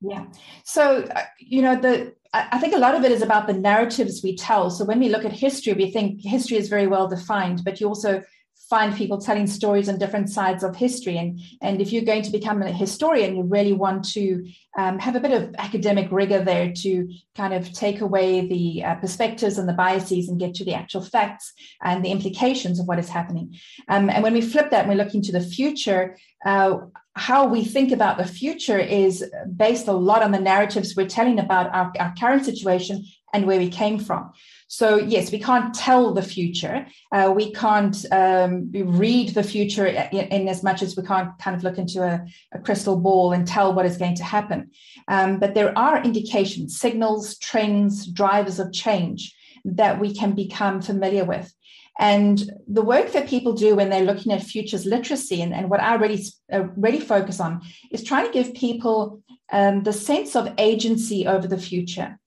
Yeah. 0.00 0.26
So 0.64 1.02
uh, 1.04 1.22
you 1.38 1.62
know 1.62 1.76
the 1.76 2.14
i 2.32 2.58
think 2.58 2.74
a 2.74 2.78
lot 2.78 2.96
of 2.96 3.04
it 3.04 3.12
is 3.12 3.22
about 3.22 3.46
the 3.46 3.52
narratives 3.52 4.22
we 4.22 4.36
tell. 4.36 4.70
So 4.70 4.84
when 4.84 4.98
we 4.98 5.08
look 5.08 5.24
at 5.24 5.32
history 5.32 5.72
we 5.72 5.90
think 5.90 6.20
history 6.22 6.56
is 6.56 6.68
very 6.68 6.86
well 6.86 7.08
defined 7.08 7.62
but 7.64 7.80
you 7.80 7.88
also 7.88 8.22
find 8.68 8.94
people 8.94 9.20
telling 9.20 9.46
stories 9.46 9.88
on 9.88 9.98
different 9.98 10.30
sides 10.30 10.64
of 10.64 10.74
history. 10.74 11.18
And, 11.18 11.40
and 11.60 11.80
if 11.80 11.92
you're 11.92 12.04
going 12.04 12.22
to 12.22 12.30
become 12.30 12.62
a 12.62 12.72
historian, 12.72 13.36
you 13.36 13.42
really 13.42 13.72
want 13.72 14.04
to 14.12 14.46
um, 14.78 14.98
have 14.98 15.16
a 15.16 15.20
bit 15.20 15.32
of 15.32 15.54
academic 15.58 16.10
rigor 16.10 16.42
there 16.42 16.72
to 16.72 17.08
kind 17.36 17.52
of 17.52 17.72
take 17.72 18.00
away 18.00 18.46
the 18.46 18.84
uh, 18.84 18.94
perspectives 18.96 19.58
and 19.58 19.68
the 19.68 19.72
biases 19.72 20.28
and 20.28 20.40
get 20.40 20.54
to 20.54 20.64
the 20.64 20.74
actual 20.74 21.02
facts 21.02 21.52
and 21.82 22.04
the 22.04 22.10
implications 22.10 22.80
of 22.80 22.86
what 22.86 22.98
is 22.98 23.08
happening. 23.08 23.54
Um, 23.88 24.08
and 24.10 24.22
when 24.22 24.34
we 24.34 24.40
flip 24.40 24.70
that 24.70 24.86
and 24.86 24.88
we 24.88 24.96
look 24.96 25.14
into 25.14 25.32
the 25.32 25.40
future, 25.40 26.16
uh, 26.44 26.78
how 27.14 27.46
we 27.46 27.64
think 27.64 27.92
about 27.92 28.18
the 28.18 28.26
future 28.26 28.78
is 28.78 29.24
based 29.56 29.88
a 29.88 29.92
lot 29.92 30.22
on 30.22 30.32
the 30.32 30.40
narratives 30.40 30.96
we're 30.96 31.06
telling 31.06 31.38
about 31.38 31.72
our, 31.72 31.92
our 32.00 32.14
current 32.18 32.44
situation 32.44 33.04
and 33.32 33.46
where 33.46 33.58
we 33.58 33.68
came 33.68 33.98
from. 33.98 34.32
So, 34.76 34.96
yes, 34.96 35.30
we 35.30 35.38
can't 35.38 35.72
tell 35.72 36.12
the 36.12 36.20
future. 36.20 36.84
Uh, 37.12 37.32
we 37.32 37.52
can't 37.52 37.96
um, 38.10 38.72
read 38.72 39.28
the 39.28 39.44
future 39.44 39.86
in, 39.86 40.26
in, 40.36 40.48
as 40.48 40.64
much 40.64 40.82
as 40.82 40.96
we 40.96 41.04
can't 41.04 41.30
kind 41.38 41.54
of 41.54 41.62
look 41.62 41.78
into 41.78 42.02
a, 42.02 42.26
a 42.50 42.58
crystal 42.58 42.96
ball 42.96 43.32
and 43.32 43.46
tell 43.46 43.72
what 43.72 43.86
is 43.86 43.96
going 43.96 44.16
to 44.16 44.24
happen. 44.24 44.72
Um, 45.06 45.38
but 45.38 45.54
there 45.54 45.78
are 45.78 46.02
indications, 46.02 46.80
signals, 46.80 47.38
trends, 47.38 48.04
drivers 48.04 48.58
of 48.58 48.72
change 48.72 49.32
that 49.64 50.00
we 50.00 50.12
can 50.12 50.32
become 50.32 50.82
familiar 50.82 51.24
with. 51.24 51.54
And 52.00 52.42
the 52.66 52.82
work 52.82 53.12
that 53.12 53.28
people 53.28 53.52
do 53.52 53.76
when 53.76 53.90
they're 53.90 54.02
looking 54.10 54.32
at 54.32 54.42
futures 54.42 54.84
literacy, 54.84 55.40
and, 55.40 55.54
and 55.54 55.70
what 55.70 55.82
I 55.82 55.94
really, 55.94 56.24
uh, 56.52 56.64
really 56.76 56.98
focus 56.98 57.38
on, 57.38 57.60
is 57.92 58.02
trying 58.02 58.26
to 58.26 58.32
give 58.32 58.54
people 58.54 59.22
um, 59.52 59.84
the 59.84 59.92
sense 59.92 60.34
of 60.34 60.52
agency 60.58 61.28
over 61.28 61.46
the 61.46 61.58
future 61.58 62.18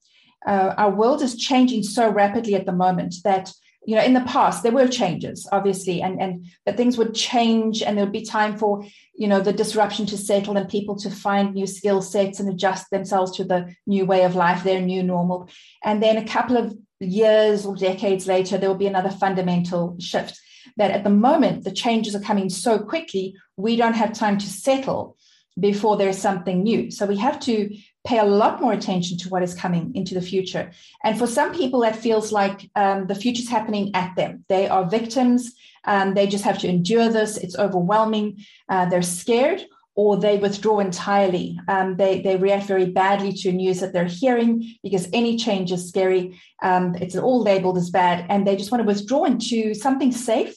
uh, 0.46 0.74
our 0.76 0.90
world 0.90 1.22
is 1.22 1.36
changing 1.36 1.82
so 1.82 2.08
rapidly 2.08 2.54
at 2.54 2.66
the 2.66 2.72
moment 2.72 3.16
that 3.24 3.52
you 3.86 3.94
know 3.94 4.02
in 4.02 4.12
the 4.12 4.20
past 4.22 4.62
there 4.62 4.72
were 4.72 4.86
changes 4.86 5.48
obviously 5.50 6.02
and 6.02 6.20
and 6.20 6.44
that 6.66 6.76
things 6.76 6.98
would 6.98 7.14
change 7.14 7.82
and 7.82 7.96
there 7.96 8.04
would 8.04 8.12
be 8.12 8.24
time 8.24 8.56
for 8.56 8.84
you 9.14 9.26
know 9.26 9.40
the 9.40 9.52
disruption 9.52 10.04
to 10.06 10.18
settle 10.18 10.56
and 10.56 10.68
people 10.68 10.96
to 10.96 11.10
find 11.10 11.54
new 11.54 11.66
skill 11.66 12.02
sets 12.02 12.38
and 12.38 12.48
adjust 12.48 12.90
themselves 12.90 13.36
to 13.36 13.44
the 13.44 13.74
new 13.86 14.04
way 14.04 14.24
of 14.24 14.34
life 14.34 14.62
their 14.62 14.80
new 14.80 15.02
normal. 15.02 15.48
And 15.82 16.02
then 16.02 16.16
a 16.16 16.26
couple 16.26 16.56
of 16.56 16.76
years 17.00 17.64
or 17.64 17.76
decades 17.76 18.26
later 18.26 18.58
there 18.58 18.68
will 18.68 18.76
be 18.76 18.86
another 18.86 19.10
fundamental 19.10 19.96
shift 19.98 20.38
that 20.76 20.90
at 20.90 21.04
the 21.04 21.10
moment 21.10 21.64
the 21.64 21.70
changes 21.70 22.14
are 22.14 22.20
coming 22.20 22.48
so 22.48 22.78
quickly 22.78 23.34
we 23.56 23.76
don't 23.76 23.94
have 23.94 24.12
time 24.12 24.36
to 24.38 24.46
settle 24.46 25.16
before 25.60 25.96
there's 25.96 26.18
something 26.18 26.62
new 26.62 26.90
so 26.90 27.06
we 27.06 27.16
have 27.16 27.38
to 27.40 27.70
pay 28.08 28.18
a 28.18 28.24
lot 28.24 28.60
more 28.60 28.72
attention 28.72 29.18
to 29.18 29.28
what 29.28 29.42
is 29.42 29.54
coming 29.54 29.94
into 29.94 30.14
the 30.14 30.22
future. 30.22 30.70
And 31.04 31.18
for 31.18 31.26
some 31.26 31.54
people, 31.54 31.80
that 31.80 31.94
feels 31.94 32.32
like 32.32 32.70
um, 32.74 33.06
the 33.06 33.14
future's 33.14 33.50
happening 33.50 33.90
at 33.94 34.16
them. 34.16 34.46
They 34.48 34.66
are 34.66 34.88
victims. 34.88 35.52
Um, 35.84 36.14
they 36.14 36.26
just 36.26 36.44
have 36.44 36.58
to 36.60 36.68
endure 36.68 37.10
this. 37.10 37.36
It's 37.36 37.58
overwhelming. 37.58 38.44
Uh, 38.66 38.86
they're 38.86 39.02
scared 39.02 39.66
or 39.94 40.16
they 40.16 40.38
withdraw 40.38 40.78
entirely. 40.78 41.58
Um, 41.68 41.96
they, 41.96 42.22
they 42.22 42.36
react 42.36 42.66
very 42.66 42.86
badly 42.86 43.32
to 43.32 43.52
news 43.52 43.80
that 43.80 43.92
they're 43.92 44.04
hearing 44.04 44.76
because 44.82 45.08
any 45.12 45.36
change 45.36 45.70
is 45.72 45.88
scary. 45.88 46.40
Um, 46.62 46.94
it's 46.94 47.16
all 47.16 47.42
labeled 47.42 47.76
as 47.76 47.90
bad, 47.90 48.24
and 48.28 48.46
they 48.46 48.54
just 48.54 48.70
want 48.70 48.80
to 48.80 48.86
withdraw 48.86 49.24
into 49.24 49.74
something 49.74 50.12
safe. 50.12 50.54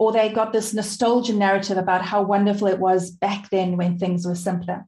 Or 0.00 0.10
they 0.10 0.30
got 0.30 0.52
this 0.52 0.72
nostalgia 0.72 1.34
narrative 1.34 1.76
about 1.76 2.02
how 2.02 2.22
wonderful 2.22 2.68
it 2.68 2.78
was 2.78 3.10
back 3.10 3.50
then 3.50 3.76
when 3.76 3.98
things 3.98 4.26
were 4.26 4.34
simpler. 4.34 4.86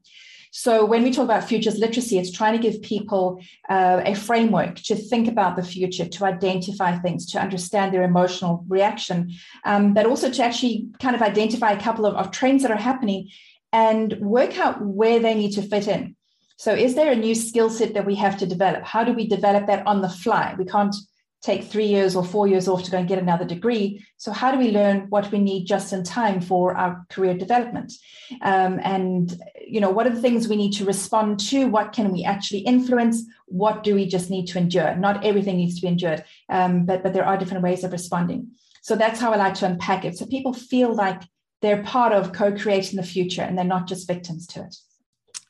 So 0.55 0.85
when 0.85 1.03
we 1.03 1.13
talk 1.13 1.25
about 1.25 1.45
futures 1.45 1.79
literacy, 1.79 2.19
it's 2.19 2.31
trying 2.31 2.55
to 2.59 2.71
give 2.71 2.81
people 2.81 3.43
uh, 3.69 4.03
a 4.05 4.15
framework 4.15 4.77
to 4.89 4.95
think 4.95 5.29
about 5.29 5.57
the 5.57 5.63
future, 5.63 6.07
to 6.07 6.25
identify 6.25 6.99
things, 6.99 7.27
to 7.33 7.41
understand 7.41 7.93
their 7.93 8.03
emotional 8.03 8.65
reaction, 8.69 9.33
um, 9.65 9.95
but 9.95 10.07
also 10.07 10.31
to 10.31 10.43
actually 10.43 10.89
kind 10.99 11.15
of 11.15 11.23
identify 11.23 11.73
a 11.73 11.81
couple 11.81 12.05
of, 12.05 12.15
of 12.15 12.31
trends 12.31 12.63
that 12.63 12.71
are 12.71 12.87
happening 12.91 13.29
and 13.73 14.15
work 14.21 14.59
out 14.59 14.83
where 14.83 15.21
they 15.21 15.35
need 15.35 15.53
to 15.53 15.63
fit 15.63 15.89
in. 15.89 16.17
So, 16.59 16.75
is 16.75 16.95
there 16.95 17.13
a 17.13 17.17
new 17.17 17.35
skill 17.35 17.71
set 17.71 17.95
that 17.95 18.07
we 18.07 18.15
have 18.17 18.37
to 18.39 18.47
develop? 18.47 18.85
How 18.85 19.05
do 19.05 19.13
we 19.13 19.27
develop 19.27 19.67
that 19.67 19.87
on 19.87 20.03
the 20.03 20.09
fly? 20.09 20.55
We 20.59 20.67
can't 20.67 20.95
take 21.43 21.65
three 21.65 21.87
years 21.87 22.15
or 22.15 22.25
four 22.25 22.47
years 22.47 22.69
off 22.69 22.85
to 22.85 22.91
go 22.91 22.99
and 22.99 23.09
get 23.09 23.19
another 23.19 23.45
degree. 23.45 24.05
So, 24.17 24.33
how 24.33 24.53
do 24.53 24.59
we 24.59 24.71
learn 24.71 25.07
what 25.09 25.31
we 25.33 25.39
need 25.39 25.67
just 25.67 25.93
in 25.93 26.05
time 26.05 26.41
for 26.41 26.77
our 26.77 27.05
career 27.11 27.35
development? 27.35 27.93
Um, 28.41 28.81
and, 28.83 29.37
you 29.67 29.81
know, 29.81 29.91
what 29.91 30.07
are 30.07 30.15
the 30.15 30.21
things 30.21 30.49
we 30.49 30.57
need 30.57 30.73
to 30.75 30.85
respond 30.85 31.41
to? 31.51 31.67
What 31.67 31.93
can 31.93 32.13
we 32.13 32.25
actually 32.25 32.61
influence? 32.61 33.25
What 33.47 33.83
do 33.83 33.95
we 33.95 34.07
just 34.07 34.31
need 34.31 34.47
to 34.49 34.59
endure? 34.59 34.95
Not 34.95 35.25
everything 35.25 35.57
needs 35.57 35.75
to 35.77 35.83
be 35.83 35.89
endured, 35.89 36.25
um, 36.49 36.87
but, 36.87 37.03
but 37.03 37.13
there 37.13 37.27
are 37.27 37.37
different 37.37 37.65
ways 37.65 37.83
of 37.83 37.93
responding. 37.93 38.53
So, 38.83 38.95
that's 38.95 39.21
how 39.21 39.33
I 39.33 39.37
like 39.37 39.55
to 39.55 39.67
unpack 39.67 40.05
it. 40.05 40.17
So, 40.17 40.27
people 40.27 40.53
feel 40.55 40.95
like 40.95 41.23
they're 41.61 41.83
part 41.83 42.13
of 42.13 42.33
co 42.33 42.57
creating 42.57 42.97
the 42.97 43.07
future 43.07 43.43
and 43.43 43.59
they're 43.59 43.65
not 43.65 43.89
just 43.89 44.07
victims 44.07 44.47
to 44.49 44.61
it. 44.63 44.77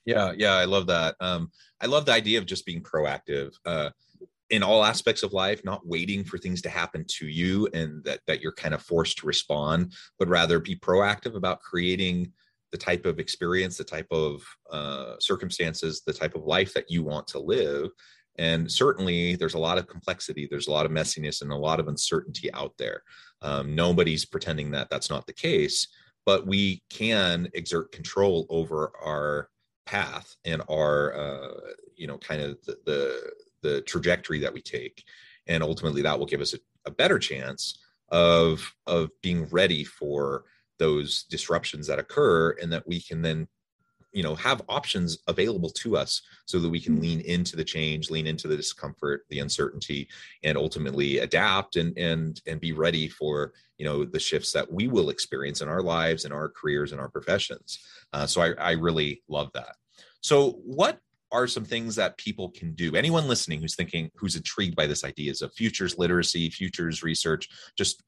Yeah, 0.05 0.33
yeah, 0.37 0.55
I 0.55 0.65
love 0.65 0.87
that. 0.89 1.17
Um, 1.21 1.51
I 1.81 1.87
love 1.87 2.07
the 2.07 2.13
idea 2.13 2.39
of 2.39 2.47
just 2.47 2.67
being 2.67 2.83
proactive. 2.83 3.53
Uh, 3.65 3.91
in 4.53 4.63
all 4.63 4.85
aspects 4.85 5.23
of 5.23 5.33
life 5.33 5.65
not 5.65 5.87
waiting 5.87 6.23
for 6.23 6.39
things 6.39 6.61
to 6.63 6.69
happen 6.69 7.05
to 7.09 7.27
you 7.27 7.67
and 7.73 8.05
that 8.05 8.21
that 8.27 8.41
you're 8.41 8.53
kind 8.53 8.75
of 8.75 8.83
forced 8.83 9.19
to 9.19 9.27
respond 9.27 9.93
but 10.19 10.29
rather 10.29 10.61
be 10.61 10.77
proactive 10.77 11.35
about 11.35 11.61
creating 11.61 12.31
the 12.71 12.79
type 12.79 13.05
of 13.07 13.19
experience 13.19 13.77
the 13.77 13.85
type 13.85 14.07
of 14.11 14.43
uh, 14.71 15.15
circumstances 15.19 16.03
the 16.07 16.13
type 16.13 16.35
of 16.35 16.45
life 16.45 16.73
that 16.75 16.91
you 16.91 17.03
want 17.03 17.27
to 17.27 17.39
live. 17.39 17.91
And 18.39 18.71
certainly 18.71 19.37
there's 19.37 19.55
a 19.55 19.59
lot 19.59 19.79
of 19.79 19.89
complexity 19.89 20.47
there's 20.51 20.69
a 20.69 20.73
lot 20.73 20.87
of 20.87 20.93
messiness 20.93 21.43
and 21.43 21.51
a 21.51 21.57
lot 21.57 21.81
of 21.81 21.89
uncertainty 21.89 22.53
out 22.53 22.73
there. 22.79 23.03
Um, 23.43 23.75
nobody's 23.75 24.25
pretending 24.25 24.71
that 24.71 24.89
that's 24.91 25.11
not 25.11 25.27
the 25.27 25.33
case 25.33 25.89
but 26.25 26.47
we 26.47 26.83
can 26.89 27.49
exert 27.55 27.91
control 27.93 28.47
over 28.49 28.93
our 29.03 29.49
path 29.87 30.37
and 30.45 30.63
our 30.71 31.15
uh, 31.15 31.61
you 31.97 32.07
know 32.07 32.19
kind 32.19 32.41
of 32.41 32.57
the, 32.65 32.77
the 32.87 33.33
the 33.63 33.81
trajectory 33.83 34.39
that 34.41 34.53
we 34.53 34.63
take. 34.63 35.05
And 35.47 35.63
ultimately 35.63 36.03
that 36.03 36.19
will 36.19 36.27
give 36.27 36.41
us 36.41 36.55
a, 36.55 36.59
a 36.87 36.91
better 36.91 37.19
chance 37.19 37.79
of 38.11 38.75
of 38.87 39.11
being 39.23 39.47
ready 39.47 39.85
for 39.85 40.45
those 40.79 41.25
disruptions 41.25 41.87
that 41.87 41.99
occur 41.99 42.51
and 42.61 42.73
that 42.73 42.87
we 42.87 43.01
can 43.01 43.23
then 43.23 43.49
you 44.13 44.23
know 44.23 44.35
have 44.35 44.63
options 44.69 45.19
available 45.27 45.71
to 45.71 45.97
us 45.97 46.21
so 46.45 46.59
that 46.59 46.69
we 46.69 46.81
can 46.81 47.01
lean 47.01 47.21
into 47.21 47.57
the 47.57 47.65
change 47.65 48.11
lean 48.11 48.27
into 48.27 48.47
the 48.47 48.57
discomfort 48.57 49.25
the 49.31 49.39
uncertainty 49.39 50.07
and 50.45 50.59
ultimately 50.59 51.19
adapt 51.19 51.77
and 51.77 51.97
and 51.97 52.43
and 52.47 52.61
be 52.61 52.73
ready 52.73 53.09
for 53.09 53.53
you 53.79 53.85
know 53.87 54.05
the 54.05 54.21
shifts 54.21 54.53
that 54.53 54.71
we 54.71 54.87
will 54.87 55.11
experience 55.11 55.61
in 55.61 55.69
our 55.69 55.83
lives 55.83 56.25
in 56.25 56.33
our 56.33 56.49
careers 56.49 56.93
in 56.93 57.01
our 57.01 57.09
professions. 57.09 57.81
Uh, 58.13 58.27
so 58.27 58.41
I, 58.41 58.53
I 58.59 58.71
really 58.73 59.23
love 59.29 59.51
that. 59.55 59.77
So 60.21 60.53
what 60.65 61.01
are 61.33 61.47
some 61.47 61.65
things 61.65 61.97
that 61.97 62.17
people 62.19 62.51
can 62.51 62.75
do? 62.75 62.95
Anyone 62.95 63.27
listening 63.27 63.61
who's 63.61 63.75
thinking, 63.75 64.11
who's 64.15 64.37
intrigued 64.37 64.77
by 64.77 64.87
this 64.87 65.05
ideas 65.05 65.43
of 65.43 65.53
futures 65.55 65.99
literacy, 65.99 66.51
futures 66.51 67.03
research, 67.03 67.49
just 67.77 68.03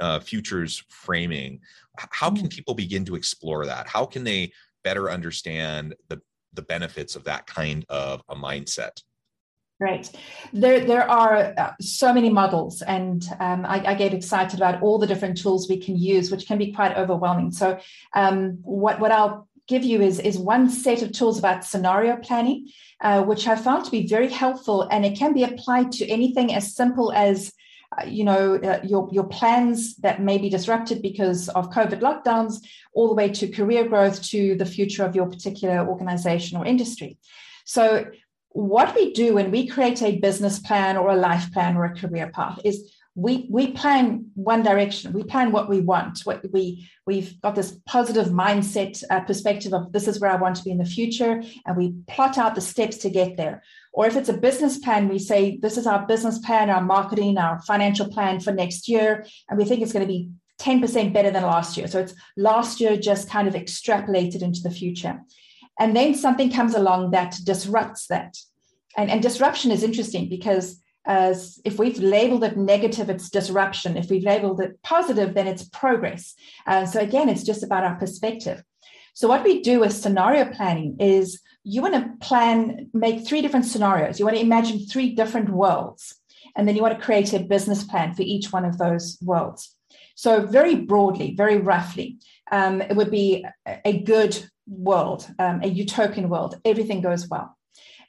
uh, 0.00 0.20
futures 0.20 0.82
framing, 0.88 1.60
how 2.10 2.30
can 2.30 2.46
mm. 2.46 2.50
people 2.50 2.74
begin 2.74 3.04
to 3.04 3.16
explore 3.16 3.66
that? 3.66 3.86
How 3.86 4.06
can 4.06 4.24
they 4.24 4.52
better 4.84 5.10
understand 5.10 5.94
the 6.08 6.20
the 6.52 6.62
benefits 6.62 7.14
of 7.14 7.24
that 7.24 7.46
kind 7.46 7.84
of 7.88 8.22
a 8.28 8.34
mindset? 8.34 9.02
Right. 9.80 10.10
There, 10.52 10.84
there 10.84 11.10
are 11.10 11.54
uh, 11.56 11.72
so 11.80 12.12
many 12.12 12.28
models, 12.28 12.82
and 12.82 13.26
um, 13.40 13.64
I, 13.64 13.82
I, 13.86 13.94
get 13.94 14.12
excited 14.12 14.58
about 14.58 14.82
all 14.82 14.98
the 14.98 15.06
different 15.06 15.38
tools 15.38 15.70
we 15.70 15.78
can 15.78 15.96
use, 15.96 16.30
which 16.30 16.46
can 16.46 16.58
be 16.58 16.70
quite 16.70 16.98
overwhelming. 16.98 17.50
So, 17.50 17.80
um, 18.14 18.58
what 18.60 19.00
what 19.00 19.10
I'll 19.10 19.48
give 19.70 19.84
you 19.84 20.02
is, 20.02 20.18
is 20.18 20.36
one 20.36 20.68
set 20.68 21.00
of 21.00 21.12
tools 21.12 21.38
about 21.38 21.64
scenario 21.64 22.16
planning, 22.16 22.68
uh, 23.00 23.22
which 23.22 23.46
I 23.46 23.54
found 23.54 23.84
to 23.84 23.90
be 23.90 24.06
very 24.06 24.28
helpful. 24.28 24.88
And 24.90 25.06
it 25.06 25.16
can 25.16 25.32
be 25.32 25.44
applied 25.44 25.92
to 25.92 26.08
anything 26.08 26.52
as 26.52 26.74
simple 26.74 27.12
as 27.12 27.52
uh, 27.98 28.04
you 28.04 28.22
know 28.22 28.54
uh, 28.54 28.80
your 28.84 29.08
your 29.10 29.26
plans 29.38 29.96
that 29.96 30.22
may 30.22 30.38
be 30.38 30.48
disrupted 30.48 31.02
because 31.02 31.48
of 31.56 31.70
covid 31.70 32.00
lockdowns 32.06 32.54
all 32.94 33.08
the 33.08 33.18
way 33.20 33.28
to 33.28 33.48
career 33.48 33.82
growth 33.92 34.22
to 34.22 34.54
the 34.60 34.70
future 34.76 35.04
of 35.04 35.16
your 35.16 35.26
particular 35.26 35.78
organization 35.92 36.56
or 36.56 36.64
industry 36.64 37.18
so 37.64 38.06
what 38.50 38.94
we 38.94 39.12
do 39.12 39.34
when 39.34 39.50
we 39.50 39.66
create 39.66 40.02
a 40.02 40.20
business 40.26 40.60
plan 40.60 40.96
or 40.96 41.08
a 41.10 41.16
life 41.28 41.52
plan 41.52 41.76
or 41.76 41.84
a 41.84 41.96
career 42.00 42.30
path 42.32 42.60
is 42.64 42.76
we 43.20 43.46
we 43.50 43.72
plan 43.72 44.30
one 44.34 44.62
direction. 44.62 45.12
We 45.12 45.24
plan 45.24 45.52
what 45.52 45.68
we 45.68 45.80
want. 45.80 46.20
What 46.24 46.42
we 46.52 46.88
we've 47.06 47.38
got 47.42 47.54
this 47.54 47.78
positive 47.86 48.28
mindset 48.28 49.02
uh, 49.10 49.20
perspective 49.20 49.74
of 49.74 49.92
this 49.92 50.08
is 50.08 50.20
where 50.20 50.30
i 50.30 50.36
want 50.36 50.56
to 50.56 50.64
be 50.64 50.70
in 50.70 50.78
the 50.78 50.94
future 50.98 51.42
and 51.66 51.76
we 51.76 51.94
plot 52.08 52.38
out 52.38 52.54
the 52.54 52.62
steps 52.62 52.96
to 52.98 53.10
get 53.10 53.36
there. 53.36 53.62
Or 53.92 54.06
if 54.06 54.16
it's 54.16 54.30
a 54.30 54.44
business 54.48 54.78
plan 54.78 55.08
we 55.08 55.18
say 55.18 55.58
this 55.60 55.76
is 55.76 55.86
our 55.86 56.06
business 56.06 56.38
plan 56.38 56.70
our 56.70 56.82
marketing 56.82 57.36
our 57.36 57.60
financial 57.62 58.08
plan 58.08 58.40
for 58.40 58.52
next 58.52 58.88
year 58.88 59.26
and 59.48 59.58
we 59.58 59.66
think 59.66 59.82
it's 59.82 59.92
going 59.92 60.06
to 60.06 60.14
be 60.18 60.30
10% 60.60 61.12
better 61.12 61.30
than 61.30 61.42
last 61.42 61.76
year. 61.76 61.88
So 61.88 61.98
it's 62.00 62.14
last 62.36 62.80
year 62.80 62.96
just 62.96 63.30
kind 63.30 63.48
of 63.48 63.54
extrapolated 63.54 64.42
into 64.42 64.60
the 64.60 64.70
future. 64.70 65.20
And 65.78 65.96
then 65.96 66.14
something 66.14 66.50
comes 66.50 66.74
along 66.74 67.12
that 67.12 67.36
disrupts 67.44 68.06
that. 68.08 68.36
And, 68.96 69.10
and 69.10 69.22
disruption 69.22 69.70
is 69.70 69.82
interesting 69.82 70.28
because 70.28 70.80
as 71.06 71.60
if 71.64 71.78
we've 71.78 71.98
labeled 71.98 72.44
it 72.44 72.56
negative, 72.56 73.08
it's 73.10 73.30
disruption. 73.30 73.96
If 73.96 74.10
we've 74.10 74.24
labeled 74.24 74.60
it 74.60 74.82
positive, 74.82 75.34
then 75.34 75.46
it's 75.46 75.68
progress. 75.68 76.34
Uh, 76.66 76.86
so 76.86 77.00
again, 77.00 77.28
it's 77.28 77.44
just 77.44 77.62
about 77.62 77.84
our 77.84 77.96
perspective. 77.96 78.62
So 79.14 79.28
what 79.28 79.44
we 79.44 79.62
do 79.62 79.80
with 79.80 79.92
scenario 79.92 80.44
planning 80.52 80.96
is 81.00 81.40
you 81.64 81.82
want 81.82 81.94
to 81.94 82.26
plan, 82.26 82.88
make 82.92 83.26
three 83.26 83.42
different 83.42 83.66
scenarios. 83.66 84.18
You 84.18 84.24
want 84.24 84.36
to 84.36 84.42
imagine 84.42 84.78
three 84.80 85.14
different 85.14 85.50
worlds, 85.50 86.14
and 86.56 86.66
then 86.66 86.76
you 86.76 86.82
want 86.82 86.98
to 86.98 87.04
create 87.04 87.32
a 87.32 87.40
business 87.40 87.84
plan 87.84 88.14
for 88.14 88.22
each 88.22 88.52
one 88.52 88.64
of 88.64 88.78
those 88.78 89.18
worlds. 89.22 89.76
So 90.14 90.46
very 90.46 90.74
broadly, 90.74 91.34
very 91.34 91.58
roughly, 91.58 92.18
um, 92.52 92.82
it 92.82 92.96
would 92.96 93.10
be 93.10 93.44
a 93.84 94.02
good 94.02 94.38
world, 94.66 95.28
um, 95.38 95.60
a 95.62 95.68
utopian 95.68 96.28
world. 96.28 96.60
Everything 96.64 97.00
goes 97.00 97.28
well. 97.28 97.56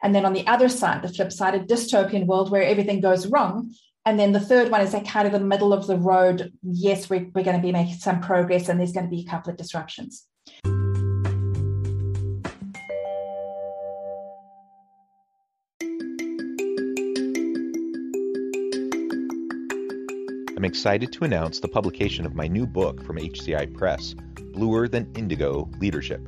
And 0.04 0.16
then 0.16 0.26
on 0.26 0.34
the 0.34 0.46
other 0.48 0.68
side, 0.68 1.04
the 1.04 1.10
flip 1.10 1.32
side, 1.32 1.56
a 1.56 1.60
dystopian 1.60 2.26
world 2.26 2.50
where 2.50 2.64
everything 2.64 3.02
goes 3.02 3.28
wrong. 3.28 3.74
And 4.06 4.20
then 4.20 4.32
the 4.32 4.40
third 4.40 4.72
one 4.72 4.82
is 4.82 4.94
that 4.94 5.08
kind 5.08 5.28
of 5.28 5.34
the 5.34 5.40
middle 5.40 5.74
of 5.74 5.86
the 5.86 5.98
road. 5.98 6.52
Yes, 6.64 7.08
we're, 7.10 7.30
we're 7.36 7.44
going 7.44 7.58
to 7.58 7.62
be 7.62 7.72
making 7.72 7.98
some 7.98 8.20
progress 8.20 8.68
and 8.68 8.80
there's 8.80 8.94
going 8.94 9.06
to 9.06 9.16
be 9.16 9.22
a 9.22 9.30
couple 9.30 9.52
of 9.52 9.58
disruptions. 9.58 10.26
I'm 20.58 20.66
excited 20.66 21.12
to 21.14 21.24
announce 21.24 21.60
the 21.60 21.68
publication 21.68 22.26
of 22.26 22.34
my 22.34 22.48
new 22.48 22.66
book 22.66 23.04
from 23.04 23.18
HCI 23.18 23.74
Press, 23.76 24.16
Bluer 24.54 24.88
Than 24.88 25.12
Indigo 25.16 25.70
Leadership 25.80 26.28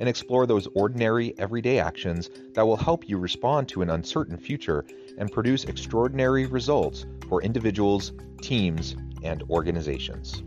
and 0.00 0.08
explore 0.08 0.46
those 0.46 0.66
ordinary, 0.74 1.38
everyday 1.38 1.78
actions 1.78 2.30
that 2.54 2.66
will 2.66 2.76
help 2.76 3.08
you 3.08 3.18
respond 3.18 3.68
to 3.68 3.82
an 3.82 3.90
uncertain 3.90 4.36
future 4.36 4.84
and 5.18 5.30
produce 5.30 5.64
extraordinary 5.64 6.46
results 6.46 7.06
for 7.28 7.42
individuals, 7.42 8.12
teams, 8.42 8.96
and 9.22 9.44
organizations. 9.50 10.42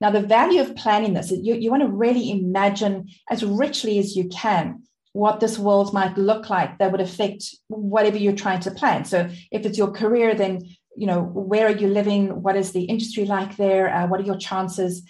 Now, 0.00 0.10
the 0.10 0.20
value 0.20 0.60
of 0.60 0.74
planning 0.76 1.14
this, 1.14 1.30
you, 1.30 1.54
you 1.54 1.70
want 1.70 1.82
to 1.82 1.88
really 1.88 2.30
imagine 2.30 3.08
as 3.30 3.44
richly 3.44 3.98
as 3.98 4.16
you 4.16 4.28
can 4.28 4.82
what 5.14 5.38
this 5.38 5.58
world 5.58 5.94
might 5.94 6.18
look 6.18 6.50
like 6.50 6.76
that 6.78 6.90
would 6.90 7.00
affect 7.00 7.44
whatever 7.68 8.18
you're 8.18 8.34
trying 8.34 8.58
to 8.58 8.70
plan. 8.72 9.04
So 9.04 9.30
if 9.52 9.64
it's 9.64 9.78
your 9.78 9.92
career, 9.92 10.34
then 10.34 10.62
you 10.96 11.06
know 11.06 11.22
where 11.22 11.68
are 11.68 11.76
you 11.82 11.86
living? 11.86 12.42
What 12.42 12.56
is 12.56 12.72
the 12.72 12.82
industry 12.82 13.24
like 13.24 13.56
there? 13.56 13.94
Uh, 13.94 14.06
what 14.08 14.20
are 14.20 14.24
your 14.24 14.36
chances? 14.36 15.02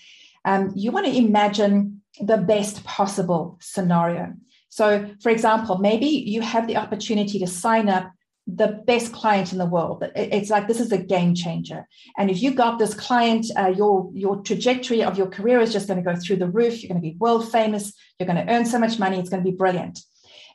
Um, 0.44 0.72
you 0.76 0.90
want 0.92 1.06
to 1.06 1.16
imagine 1.16 2.02
the 2.20 2.36
best 2.36 2.84
possible 2.84 3.58
scenario. 3.60 4.34
So, 4.68 5.10
for 5.22 5.30
example, 5.30 5.78
maybe 5.78 6.06
you 6.06 6.42
have 6.42 6.66
the 6.66 6.76
opportunity 6.76 7.38
to 7.38 7.46
sign 7.46 7.88
up 7.88 8.12
the 8.46 8.82
best 8.86 9.12
client 9.12 9.52
in 9.52 9.58
the 9.58 9.66
world. 9.66 10.04
It's 10.14 10.50
like 10.50 10.68
this 10.68 10.80
is 10.80 10.92
a 10.92 10.98
game 10.98 11.34
changer. 11.34 11.88
And 12.18 12.30
if 12.30 12.42
you 12.42 12.52
got 12.52 12.78
this 12.78 12.94
client, 12.94 13.46
uh, 13.56 13.72
your 13.74 14.10
your 14.12 14.42
trajectory 14.42 15.02
of 15.02 15.16
your 15.16 15.28
career 15.28 15.60
is 15.60 15.72
just 15.72 15.88
going 15.88 16.02
to 16.02 16.12
go 16.12 16.18
through 16.18 16.36
the 16.36 16.50
roof. 16.50 16.82
You're 16.82 16.88
going 16.88 17.00
to 17.00 17.08
be 17.08 17.16
world 17.18 17.50
famous. 17.50 17.92
You're 18.18 18.26
going 18.26 18.44
to 18.44 18.52
earn 18.52 18.66
so 18.66 18.78
much 18.78 18.98
money. 18.98 19.18
It's 19.18 19.30
going 19.30 19.42
to 19.42 19.50
be 19.50 19.56
brilliant. 19.56 20.00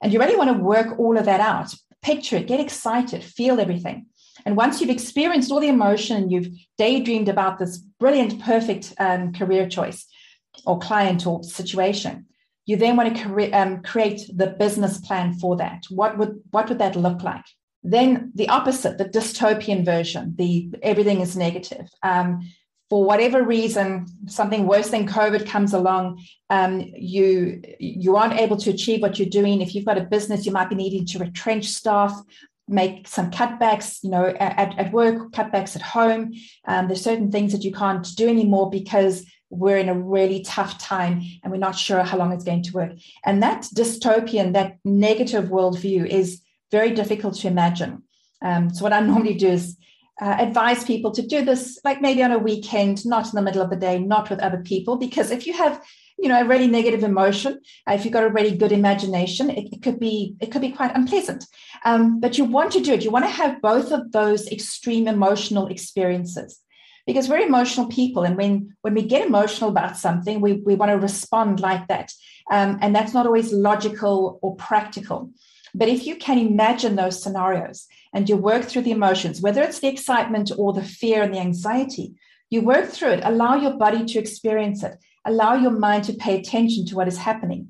And 0.01 0.13
you 0.13 0.19
really 0.19 0.37
want 0.37 0.55
to 0.55 0.63
work 0.63 0.99
all 0.99 1.17
of 1.17 1.25
that 1.25 1.39
out. 1.39 1.73
Picture 2.01 2.37
it. 2.37 2.47
Get 2.47 2.59
excited. 2.59 3.23
Feel 3.23 3.59
everything. 3.59 4.05
And 4.45 4.55
once 4.55 4.79
you've 4.79 4.89
experienced 4.89 5.51
all 5.51 5.59
the 5.59 5.67
emotion, 5.67 6.15
and 6.15 6.31
you've 6.31 6.49
daydreamed 6.77 7.27
about 7.27 7.59
this 7.59 7.77
brilliant, 7.77 8.41
perfect 8.41 8.93
um, 8.99 9.33
career 9.33 9.67
choice 9.67 10.05
or 10.65 10.79
client 10.79 11.25
or 11.25 11.43
situation. 11.43 12.25
You 12.65 12.77
then 12.77 12.95
want 12.95 13.15
to 13.15 13.23
cre- 13.23 13.53
um, 13.53 13.81
create 13.81 14.21
the 14.33 14.47
business 14.47 14.99
plan 14.99 15.33
for 15.33 15.57
that. 15.57 15.83
What 15.89 16.17
would 16.17 16.41
what 16.51 16.69
would 16.69 16.79
that 16.79 16.95
look 16.95 17.23
like? 17.23 17.45
Then 17.83 18.31
the 18.35 18.49
opposite, 18.49 18.97
the 18.97 19.05
dystopian 19.05 19.85
version, 19.85 20.35
the 20.37 20.69
everything 20.83 21.21
is 21.21 21.37
negative. 21.37 21.89
Um, 22.03 22.41
for 22.89 23.05
whatever 23.05 23.43
reason, 23.43 24.07
something 24.25 24.65
worse 24.65 24.89
than 24.89 25.07
COVID 25.07 25.47
comes 25.47 25.73
along, 25.73 26.23
um, 26.49 26.81
you 26.95 27.61
you 27.79 28.15
aren't 28.17 28.39
able 28.39 28.57
to 28.57 28.71
achieve 28.71 29.01
what 29.01 29.19
you're 29.19 29.29
doing. 29.29 29.61
If 29.61 29.75
you've 29.75 29.85
got 29.85 29.97
a 29.97 30.01
business, 30.01 30.45
you 30.45 30.51
might 30.51 30.69
be 30.69 30.75
needing 30.75 31.05
to 31.07 31.19
retrench 31.19 31.67
staff, 31.67 32.19
make 32.67 33.07
some 33.07 33.31
cutbacks, 33.31 34.03
you 34.03 34.09
know, 34.09 34.25
at, 34.25 34.77
at 34.77 34.91
work, 34.91 35.31
cutbacks 35.31 35.75
at 35.75 35.81
home. 35.81 36.33
Um, 36.65 36.87
there's 36.87 37.03
certain 37.03 37.31
things 37.31 37.51
that 37.51 37.63
you 37.63 37.71
can't 37.71 38.07
do 38.15 38.27
anymore 38.27 38.69
because 38.69 39.25
we're 39.49 39.77
in 39.77 39.89
a 39.89 39.99
really 39.99 40.41
tough 40.41 40.77
time 40.77 41.23
and 41.43 41.51
we're 41.51 41.57
not 41.57 41.75
sure 41.75 42.03
how 42.03 42.17
long 42.17 42.31
it's 42.31 42.43
going 42.43 42.63
to 42.63 42.73
work. 42.73 42.91
And 43.25 43.41
that 43.41 43.63
dystopian, 43.75 44.53
that 44.53 44.77
negative 44.85 45.45
worldview 45.45 46.05
is 46.05 46.41
very 46.71 46.91
difficult 46.91 47.35
to 47.35 47.47
imagine. 47.47 48.03
Um, 48.41 48.69
so 48.73 48.83
what 48.83 48.93
I 48.93 48.99
normally 49.11 49.35
do 49.35 49.49
is 49.49 49.77
uh, 50.21 50.35
advise 50.37 50.83
people 50.83 51.11
to 51.11 51.21
do 51.21 51.45
this 51.45 51.79
like 51.83 52.01
maybe 52.01 52.21
on 52.23 52.31
a 52.31 52.37
weekend, 52.37 53.05
not 53.05 53.25
in 53.25 53.31
the 53.35 53.41
middle 53.41 53.61
of 53.61 53.69
the 53.69 53.75
day, 53.75 53.99
not 53.99 54.29
with 54.29 54.39
other 54.39 54.61
people, 54.61 54.97
because 54.97 55.31
if 55.31 55.47
you 55.47 55.53
have 55.53 55.81
you 56.17 56.27
know 56.27 56.41
a 56.41 56.45
really 56.45 56.67
negative 56.67 57.03
emotion, 57.03 57.59
uh, 57.87 57.93
if 57.93 58.03
you've 58.03 58.13
got 58.13 58.25
a 58.25 58.29
really 58.29 58.55
good 58.55 58.73
imagination, 58.73 59.49
it, 59.49 59.69
it 59.71 59.81
could 59.81 59.99
be 59.99 60.35
it 60.41 60.51
could 60.51 60.61
be 60.61 60.71
quite 60.71 60.93
unpleasant. 60.93 61.45
Um, 61.85 62.19
but 62.19 62.37
you 62.37 62.43
want 62.43 62.73
to 62.73 62.81
do 62.81 62.93
it. 62.93 63.03
You 63.03 63.11
want 63.11 63.25
to 63.25 63.31
have 63.31 63.61
both 63.61 63.93
of 63.93 64.11
those 64.11 64.47
extreme 64.47 65.07
emotional 65.07 65.67
experiences 65.67 66.59
because 67.09 67.27
we're 67.27 67.39
emotional 67.39 67.87
people 67.87 68.23
and 68.23 68.37
when 68.37 68.75
when 68.81 68.93
we 68.93 69.01
get 69.01 69.25
emotional 69.25 69.71
about 69.71 69.97
something 69.97 70.41
we, 70.41 70.53
we 70.53 70.75
want 70.75 70.91
to 70.91 70.97
respond 70.97 71.59
like 71.59 71.87
that 71.87 72.11
um, 72.51 72.77
and 72.81 72.95
that's 72.95 73.15
not 73.15 73.25
always 73.25 73.51
logical 73.51 74.37
or 74.43 74.55
practical 74.57 75.31
but 75.79 75.87
if 75.87 76.05
you 76.05 76.15
can 76.17 76.37
imagine 76.37 76.95
those 76.95 77.23
scenarios 77.23 77.87
and 78.13 78.27
you 78.27 78.35
work 78.35 78.65
through 78.65 78.81
the 78.81 78.91
emotions, 78.91 79.41
whether 79.41 79.63
it's 79.63 79.79
the 79.79 79.87
excitement 79.87 80.51
or 80.57 80.73
the 80.73 80.83
fear 80.83 81.23
and 81.23 81.33
the 81.33 81.39
anxiety, 81.39 82.15
you 82.49 82.61
work 82.61 82.89
through 82.89 83.11
it, 83.11 83.21
allow 83.23 83.55
your 83.55 83.75
body 83.77 84.03
to 84.03 84.19
experience 84.19 84.83
it, 84.83 84.97
allow 85.23 85.55
your 85.55 85.71
mind 85.71 86.03
to 86.03 86.13
pay 86.13 86.37
attention 86.37 86.85
to 86.87 86.95
what 86.95 87.07
is 87.07 87.17
happening. 87.17 87.69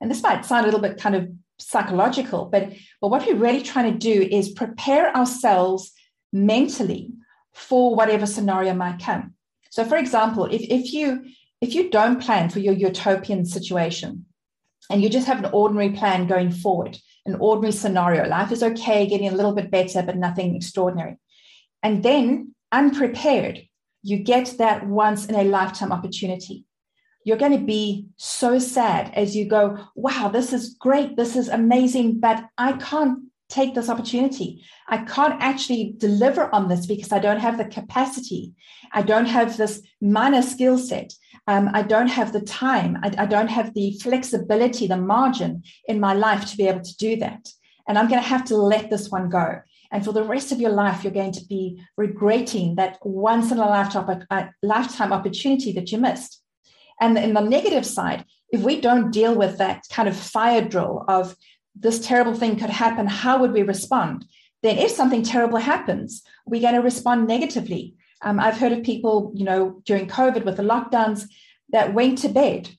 And 0.00 0.10
this 0.10 0.22
might 0.22 0.46
sound 0.46 0.64
a 0.64 0.68
little 0.68 0.80
bit 0.80 0.98
kind 0.98 1.14
of 1.14 1.28
psychological, 1.58 2.46
but, 2.46 2.72
but 3.00 3.08
what 3.08 3.26
we're 3.26 3.34
really 3.36 3.62
trying 3.62 3.92
to 3.92 3.98
do 3.98 4.22
is 4.22 4.48
prepare 4.48 5.14
ourselves 5.14 5.92
mentally 6.32 7.12
for 7.52 7.94
whatever 7.94 8.24
scenario 8.24 8.72
might 8.72 9.02
come. 9.02 9.34
So, 9.70 9.84
for 9.84 9.98
example, 9.98 10.46
if, 10.46 10.62
if 10.62 10.94
you 10.94 11.26
if 11.60 11.74
you 11.74 11.90
don't 11.90 12.22
plan 12.22 12.48
for 12.48 12.58
your 12.58 12.72
utopian 12.72 13.44
situation 13.44 14.24
and 14.88 15.02
you 15.02 15.10
just 15.10 15.26
have 15.26 15.44
an 15.44 15.50
ordinary 15.52 15.90
plan 15.90 16.26
going 16.26 16.50
forward, 16.50 16.98
an 17.26 17.36
ordinary 17.36 17.72
scenario. 17.72 18.28
Life 18.28 18.52
is 18.52 18.62
okay, 18.62 19.06
getting 19.06 19.28
a 19.28 19.34
little 19.34 19.52
bit 19.52 19.70
better, 19.70 20.02
but 20.02 20.16
nothing 20.16 20.56
extraordinary. 20.56 21.18
And 21.82 22.02
then, 22.02 22.54
unprepared, 22.72 23.62
you 24.02 24.18
get 24.18 24.54
that 24.58 24.86
once 24.86 25.26
in 25.26 25.34
a 25.34 25.44
lifetime 25.44 25.92
opportunity. 25.92 26.64
You're 27.24 27.36
going 27.36 27.58
to 27.58 27.64
be 27.64 28.06
so 28.16 28.58
sad 28.58 29.12
as 29.14 29.36
you 29.36 29.46
go, 29.46 29.78
wow, 29.94 30.28
this 30.28 30.52
is 30.52 30.74
great. 30.78 31.16
This 31.16 31.36
is 31.36 31.48
amazing, 31.48 32.20
but 32.20 32.44
I 32.56 32.72
can't 32.72 33.24
take 33.50 33.74
this 33.74 33.90
opportunity. 33.90 34.64
I 34.88 34.98
can't 34.98 35.34
actually 35.40 35.94
deliver 35.98 36.54
on 36.54 36.68
this 36.68 36.86
because 36.86 37.12
I 37.12 37.18
don't 37.18 37.40
have 37.40 37.58
the 37.58 37.66
capacity. 37.66 38.54
I 38.92 39.02
don't 39.02 39.26
have 39.26 39.56
this 39.56 39.82
minor 40.00 40.40
skill 40.40 40.78
set. 40.78 41.12
Um, 41.50 41.68
I 41.74 41.82
don't 41.82 42.06
have 42.18 42.32
the 42.32 42.42
time. 42.42 42.96
I, 43.02 43.08
I 43.24 43.26
don't 43.26 43.48
have 43.58 43.74
the 43.74 43.98
flexibility, 44.04 44.86
the 44.86 44.96
margin 44.96 45.64
in 45.88 45.98
my 45.98 46.14
life 46.14 46.44
to 46.46 46.56
be 46.56 46.68
able 46.68 46.82
to 46.82 46.96
do 46.96 47.16
that. 47.16 47.42
And 47.88 47.98
I'm 47.98 48.08
going 48.08 48.22
to 48.22 48.28
have 48.34 48.44
to 48.50 48.56
let 48.56 48.88
this 48.88 49.10
one 49.10 49.28
go. 49.28 49.60
And 49.90 50.04
for 50.04 50.12
the 50.12 50.22
rest 50.22 50.52
of 50.52 50.60
your 50.60 50.70
life, 50.70 51.02
you're 51.02 51.20
going 51.22 51.32
to 51.32 51.44
be 51.46 51.82
regretting 51.96 52.76
that 52.76 52.98
once 53.02 53.50
in 53.50 53.58
a 53.58 53.68
lifetime, 53.68 54.26
a 54.30 54.50
lifetime 54.62 55.12
opportunity 55.12 55.72
that 55.72 55.90
you 55.90 55.98
missed. 55.98 56.40
And 57.00 57.18
in 57.18 57.34
the 57.34 57.40
negative 57.40 57.84
side, 57.84 58.26
if 58.50 58.60
we 58.62 58.80
don't 58.80 59.10
deal 59.10 59.34
with 59.34 59.58
that 59.58 59.82
kind 59.90 60.08
of 60.08 60.16
fire 60.16 60.62
drill 60.62 61.04
of 61.08 61.34
this 61.74 61.98
terrible 61.98 62.34
thing 62.34 62.54
could 62.60 62.70
happen, 62.70 63.08
how 63.08 63.40
would 63.40 63.50
we 63.50 63.62
respond? 63.62 64.24
Then, 64.62 64.78
if 64.78 64.92
something 64.92 65.24
terrible 65.24 65.58
happens, 65.58 66.22
we're 66.46 66.60
going 66.60 66.74
to 66.74 66.80
respond 66.90 67.26
negatively. 67.26 67.96
Um, 68.22 68.38
I've 68.38 68.58
heard 68.58 68.72
of 68.72 68.82
people, 68.82 69.32
you 69.34 69.44
know, 69.44 69.80
during 69.84 70.08
COVID 70.08 70.44
with 70.44 70.56
the 70.56 70.62
lockdowns 70.62 71.26
that 71.70 71.94
went 71.94 72.18
to 72.18 72.28
bed 72.28 72.70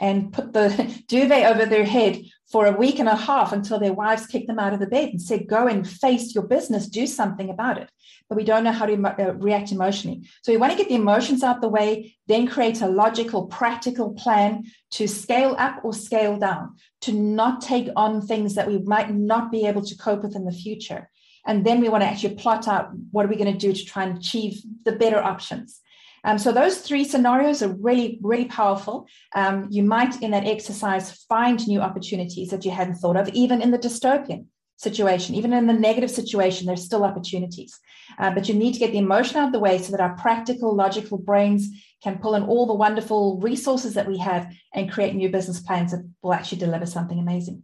and 0.00 0.32
put 0.32 0.52
the 0.52 1.02
duvet 1.08 1.46
over 1.46 1.64
their 1.64 1.84
head 1.84 2.22
for 2.50 2.66
a 2.66 2.76
week 2.76 2.98
and 2.98 3.08
a 3.08 3.16
half 3.16 3.52
until 3.52 3.78
their 3.78 3.94
wives 3.94 4.26
kicked 4.26 4.46
them 4.46 4.58
out 4.58 4.74
of 4.74 4.80
the 4.80 4.86
bed 4.86 5.08
and 5.08 5.22
said, 5.22 5.48
Go 5.48 5.66
and 5.66 5.88
face 5.88 6.34
your 6.34 6.44
business, 6.44 6.86
do 6.86 7.06
something 7.06 7.48
about 7.48 7.78
it. 7.78 7.90
But 8.28 8.36
we 8.36 8.44
don't 8.44 8.64
know 8.64 8.72
how 8.72 8.86
to 8.86 8.94
uh, 8.94 9.32
react 9.34 9.72
emotionally. 9.72 10.28
So 10.42 10.52
we 10.52 10.58
want 10.58 10.72
to 10.72 10.78
get 10.78 10.88
the 10.88 10.96
emotions 10.96 11.42
out 11.42 11.60
the 11.60 11.68
way, 11.68 12.16
then 12.26 12.46
create 12.46 12.80
a 12.82 12.88
logical, 12.88 13.46
practical 13.46 14.12
plan 14.12 14.64
to 14.92 15.06
scale 15.06 15.54
up 15.58 15.84
or 15.84 15.94
scale 15.94 16.36
down, 16.36 16.76
to 17.02 17.12
not 17.12 17.62
take 17.62 17.88
on 17.96 18.26
things 18.26 18.54
that 18.54 18.68
we 18.68 18.78
might 18.78 19.14
not 19.14 19.50
be 19.50 19.66
able 19.66 19.82
to 19.82 19.96
cope 19.96 20.22
with 20.22 20.36
in 20.36 20.44
the 20.44 20.52
future. 20.52 21.10
And 21.46 21.64
then 21.66 21.80
we 21.80 21.88
want 21.88 22.02
to 22.02 22.08
actually 22.08 22.36
plot 22.36 22.68
out 22.68 22.90
what 23.10 23.24
are 23.24 23.28
we 23.28 23.36
going 23.36 23.52
to 23.52 23.58
do 23.58 23.72
to 23.72 23.84
try 23.84 24.04
and 24.04 24.18
achieve 24.18 24.62
the 24.84 24.92
better 24.92 25.22
options. 25.22 25.80
Um, 26.24 26.38
so 26.38 26.52
those 26.52 26.78
three 26.78 27.04
scenarios 27.04 27.62
are 27.62 27.74
really, 27.80 28.20
really 28.22 28.44
powerful. 28.44 29.08
Um, 29.34 29.66
you 29.70 29.82
might, 29.82 30.22
in 30.22 30.30
that 30.30 30.46
exercise, 30.46 31.24
find 31.28 31.66
new 31.66 31.80
opportunities 31.80 32.50
that 32.50 32.64
you 32.64 32.70
hadn't 32.70 32.94
thought 32.94 33.16
of, 33.16 33.28
even 33.30 33.60
in 33.60 33.72
the 33.72 33.78
dystopian 33.78 34.46
situation, 34.76 35.34
even 35.34 35.52
in 35.52 35.66
the 35.66 35.72
negative 35.72 36.10
situation, 36.10 36.66
there's 36.66 36.84
still 36.84 37.04
opportunities. 37.04 37.78
Uh, 38.18 38.30
but 38.30 38.48
you 38.48 38.54
need 38.54 38.72
to 38.72 38.78
get 38.78 38.92
the 38.92 38.98
emotion 38.98 39.36
out 39.36 39.46
of 39.46 39.52
the 39.52 39.58
way 39.58 39.78
so 39.78 39.90
that 39.92 40.00
our 40.00 40.16
practical, 40.16 40.74
logical 40.74 41.18
brains 41.18 41.68
can 42.02 42.18
pull 42.18 42.34
in 42.34 42.42
all 42.42 42.66
the 42.66 42.74
wonderful 42.74 43.38
resources 43.40 43.94
that 43.94 44.08
we 44.08 44.18
have 44.18 44.52
and 44.74 44.92
create 44.92 45.14
new 45.14 45.28
business 45.28 45.60
plans 45.60 45.92
that 45.92 46.08
will 46.20 46.34
actually 46.34 46.58
deliver 46.58 46.86
something 46.86 47.18
amazing. 47.18 47.62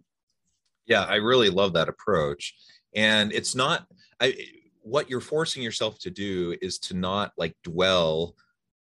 Yeah, 0.86 1.04
I 1.04 1.16
really 1.16 1.50
love 1.50 1.74
that 1.74 1.88
approach. 1.88 2.54
And 2.94 3.32
it's 3.32 3.54
not, 3.54 3.86
I, 4.20 4.34
what 4.82 5.10
you're 5.10 5.20
forcing 5.20 5.62
yourself 5.62 5.98
to 6.00 6.10
do 6.10 6.56
is 6.62 6.78
to 6.78 6.94
not 6.94 7.32
like 7.36 7.54
dwell 7.62 8.34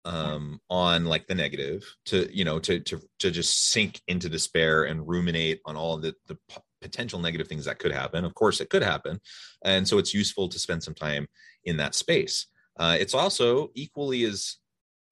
um 0.06 0.58
on 0.70 1.04
like 1.04 1.26
the 1.26 1.34
negative 1.34 1.84
to 2.06 2.26
you 2.34 2.42
know 2.42 2.58
to 2.58 2.80
to 2.80 2.98
to 3.18 3.30
just 3.30 3.70
sink 3.70 4.00
into 4.08 4.30
despair 4.30 4.84
and 4.84 5.06
ruminate 5.06 5.60
on 5.66 5.76
all 5.76 5.98
the 5.98 6.14
the 6.26 6.38
potential 6.80 7.18
negative 7.18 7.48
things 7.48 7.64
that 7.66 7.78
could 7.78 7.92
happen. 7.92 8.24
Of 8.24 8.34
course 8.34 8.60
it 8.60 8.70
could 8.70 8.82
happen. 8.82 9.20
And 9.64 9.86
so 9.86 9.98
it's 9.98 10.14
useful 10.14 10.48
to 10.48 10.58
spend 10.58 10.82
some 10.82 10.94
time 10.94 11.26
in 11.64 11.76
that 11.76 11.94
space. 11.94 12.46
Uh, 12.78 12.96
it's 12.98 13.14
also 13.14 13.70
equally 13.74 14.24
as 14.24 14.56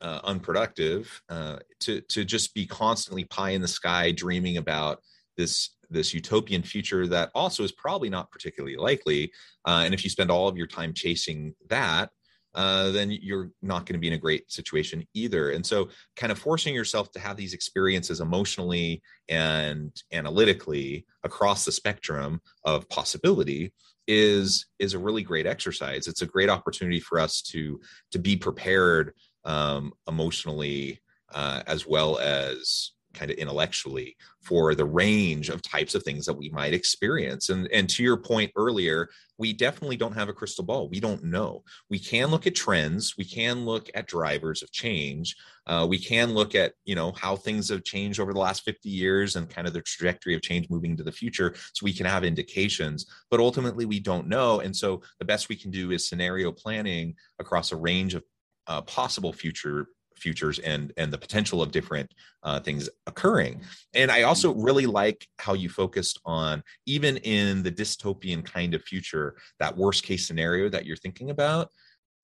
uh, 0.01 0.21
unproductive 0.25 1.21
uh, 1.29 1.59
to 1.81 2.01
to 2.03 2.25
just 2.25 2.55
be 2.55 2.67
constantly 2.67 3.25
pie 3.25 3.51
in 3.51 3.63
the 3.63 3.69
sky 3.69 4.13
dreaming 4.13 4.57
about 4.57 5.03
this 5.37 5.71
this 5.91 6.13
utopian 6.13 6.63
future 6.63 7.07
that 7.07 7.31
also 7.35 7.63
is 7.63 7.73
probably 7.73 8.09
not 8.09 8.31
particularly 8.31 8.77
likely 8.77 9.33
uh, 9.67 9.83
and 9.85 9.95
if 9.95 10.05
you 10.05 10.11
spend 10.11 10.31
all 10.31 10.49
of 10.49 10.57
your 10.57 10.67
time 10.67 10.93
chasing 10.93 11.55
that 11.69 12.11
uh, 12.55 12.91
then 12.91 13.11
you're 13.11 13.51
not 13.63 13.87
going 13.87 13.93
to 13.93 14.01
be 14.01 14.09
in 14.09 14.15
a 14.15 14.19
great 14.19 14.51
situation 14.51 15.07
either. 15.15 15.51
And 15.51 15.65
so, 15.65 15.91
kind 16.17 16.33
of 16.33 16.39
forcing 16.39 16.75
yourself 16.75 17.13
to 17.13 17.21
have 17.21 17.37
these 17.37 17.53
experiences 17.53 18.21
emotionally 18.21 19.03
and 19.29 19.95
analytically 20.13 21.07
across 21.25 21.65
the 21.65 21.73
spectrum 21.73 22.41
of 22.65 22.89
possibility 22.89 23.73
is 24.09 24.67
is 24.79 24.95
a 24.95 24.99
really 24.99 25.23
great 25.23 25.47
exercise. 25.47 26.09
It's 26.09 26.23
a 26.23 26.27
great 26.27 26.49
opportunity 26.49 27.01
for 27.01 27.21
us 27.21 27.43
to 27.43 27.81
to 28.11 28.19
be 28.19 28.37
prepared 28.37 29.13
um, 29.45 29.93
emotionally 30.09 31.01
uh, 31.33 31.63
as 31.67 31.87
well 31.87 32.19
as 32.19 32.93
kind 33.15 33.31
of 33.31 33.37
intellectually 33.39 34.17
for 34.43 34.75
the 34.75 34.85
range 34.85 35.49
of 35.49 35.63
types 35.63 35.95
of 35.95 36.03
things 36.03 36.27
that 36.27 36.37
we 36.37 36.49
might 36.51 36.75
experience. 36.75 37.49
And 37.49 37.69
and 37.73 37.89
to 37.91 38.03
your 38.03 38.17
point 38.17 38.53
earlier 38.57 39.09
we 39.39 39.53
definitely 39.53 39.97
don't 39.97 40.15
have 40.15 40.29
a 40.29 40.33
crystal 40.33 40.65
ball. 40.65 40.89
We 40.89 40.99
don't 40.99 41.23
know. 41.23 41.63
We 41.89 42.01
can 42.01 42.29
look 42.29 42.47
at 42.49 42.57
trends. 42.57 43.17
We 43.17 43.25
can 43.25 43.65
look 43.65 43.89
at 43.95 44.09
drivers 44.09 44.63
of 44.65 44.73
change. 44.73 45.37
Uh, 45.67 45.87
we 45.89 45.99
can 45.99 46.35
look 46.35 46.55
at 46.55 46.73
you 46.85 46.95
know 46.95 47.13
how 47.13 47.37
things 47.37 47.69
have 47.69 47.85
changed 47.85 48.21
over 48.21 48.33
the 48.33 48.41
last 48.41 48.65
50 48.65 48.89
years 48.89 49.37
and 49.37 49.49
kind 49.49 49.67
of 49.67 49.73
the 49.73 49.83
trajectory 49.83 50.35
of 50.35 50.43
change 50.43 50.69
moving 50.69 50.91
into 50.91 51.05
the 51.05 51.13
future 51.13 51.55
so 51.73 51.85
we 51.85 51.93
can 51.93 52.07
have 52.07 52.25
indications. 52.25 53.07
But 53.31 53.41
ultimately 53.41 53.87
we 53.87 54.01
don't 54.01 54.29
know. 54.29 54.61
And 54.61 54.77
so 54.77 55.03
the 55.19 55.25
best 55.25 55.49
we 55.49 55.57
can 55.57 55.71
do 55.71 55.93
is 55.93 56.09
scenario 56.09 56.53
planning 56.53 57.15
across 57.39 57.73
a 57.73 57.77
range 57.77 58.15
of 58.15 58.25
uh, 58.67 58.83
possible 58.83 59.33
future 59.33 59.87
futures 60.19 60.59
and 60.59 60.93
and 60.97 61.13
the 61.13 61.19
potential 61.19 61.63
of 61.63 61.71
different 61.71 62.13
uh, 62.43 62.61
things 62.61 62.89
occurring. 63.07 63.63
And 63.95 64.11
i 64.11 64.23
also 64.23 64.55
really 64.55 64.87
like 64.87 65.27
how 65.39 65.55
you 65.55 65.69
focused 65.69 66.21
on 66.25 66.63
even 66.87 67.17
in 67.19 67.63
the 67.63 67.73
dystopian 67.73 68.45
kind 68.45 68.75
of 68.75 68.83
future 68.83 69.37
that 69.59 69.77
worst 69.77 70.03
case 70.03 70.27
scenario 70.27 70.69
that 70.69 70.87
you're 70.87 70.97
thinking 70.97 71.31
about 71.31 71.71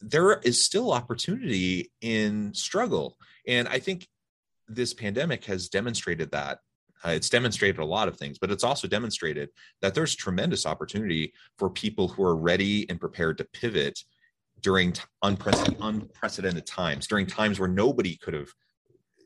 there 0.00 0.38
is 0.40 0.62
still 0.62 0.92
opportunity 0.92 1.90
in 2.00 2.52
struggle. 2.52 3.16
And 3.46 3.66
i 3.68 3.78
think 3.78 4.06
this 4.68 4.94
pandemic 4.94 5.44
has 5.44 5.68
demonstrated 5.68 6.30
that. 6.32 6.58
Uh, 7.04 7.10
it's 7.10 7.28
demonstrated 7.28 7.80
a 7.80 7.84
lot 7.84 8.08
of 8.08 8.16
things, 8.16 8.38
but 8.38 8.50
it's 8.50 8.64
also 8.64 8.88
demonstrated 8.88 9.50
that 9.82 9.94
there's 9.94 10.14
tremendous 10.14 10.64
opportunity 10.64 11.34
for 11.58 11.68
people 11.68 12.08
who 12.08 12.22
are 12.24 12.36
ready 12.36 12.88
and 12.88 12.98
prepared 12.98 13.36
to 13.36 13.44
pivot 13.52 14.00
during 14.64 14.92
t- 14.92 15.02
unprecedented, 15.22 15.78
unprecedented 15.82 16.66
times, 16.66 17.06
during 17.06 17.26
times 17.26 17.60
where 17.60 17.68
nobody 17.68 18.16
could 18.16 18.32
have 18.32 18.48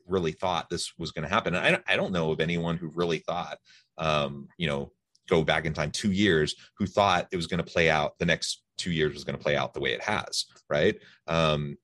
really 0.05 0.33
thought 0.33 0.69
this 0.69 0.91
was 0.99 1.11
going 1.11 1.23
to 1.23 1.33
happen. 1.33 1.55
And 1.55 1.77
I, 1.77 1.93
I 1.93 1.95
don't 1.95 2.11
know 2.11 2.31
of 2.31 2.41
anyone 2.41 2.75
who 2.75 2.91
really 2.93 3.19
thought, 3.19 3.57
um, 3.97 4.49
you 4.57 4.67
know, 4.67 4.91
go 5.29 5.41
back 5.43 5.65
in 5.65 5.73
time 5.73 5.91
two 5.91 6.11
years, 6.11 6.55
who 6.77 6.85
thought 6.85 7.27
it 7.31 7.37
was 7.37 7.47
going 7.47 7.63
to 7.63 7.71
play 7.71 7.89
out, 7.89 8.19
the 8.19 8.25
next 8.25 8.63
two 8.77 8.91
years 8.91 9.13
was 9.13 9.23
going 9.23 9.37
to 9.37 9.41
play 9.41 9.55
out 9.55 9.73
the 9.73 9.79
way 9.79 9.93
it 9.93 10.03
has, 10.03 10.45
right? 10.69 10.97
Um, 11.27 11.77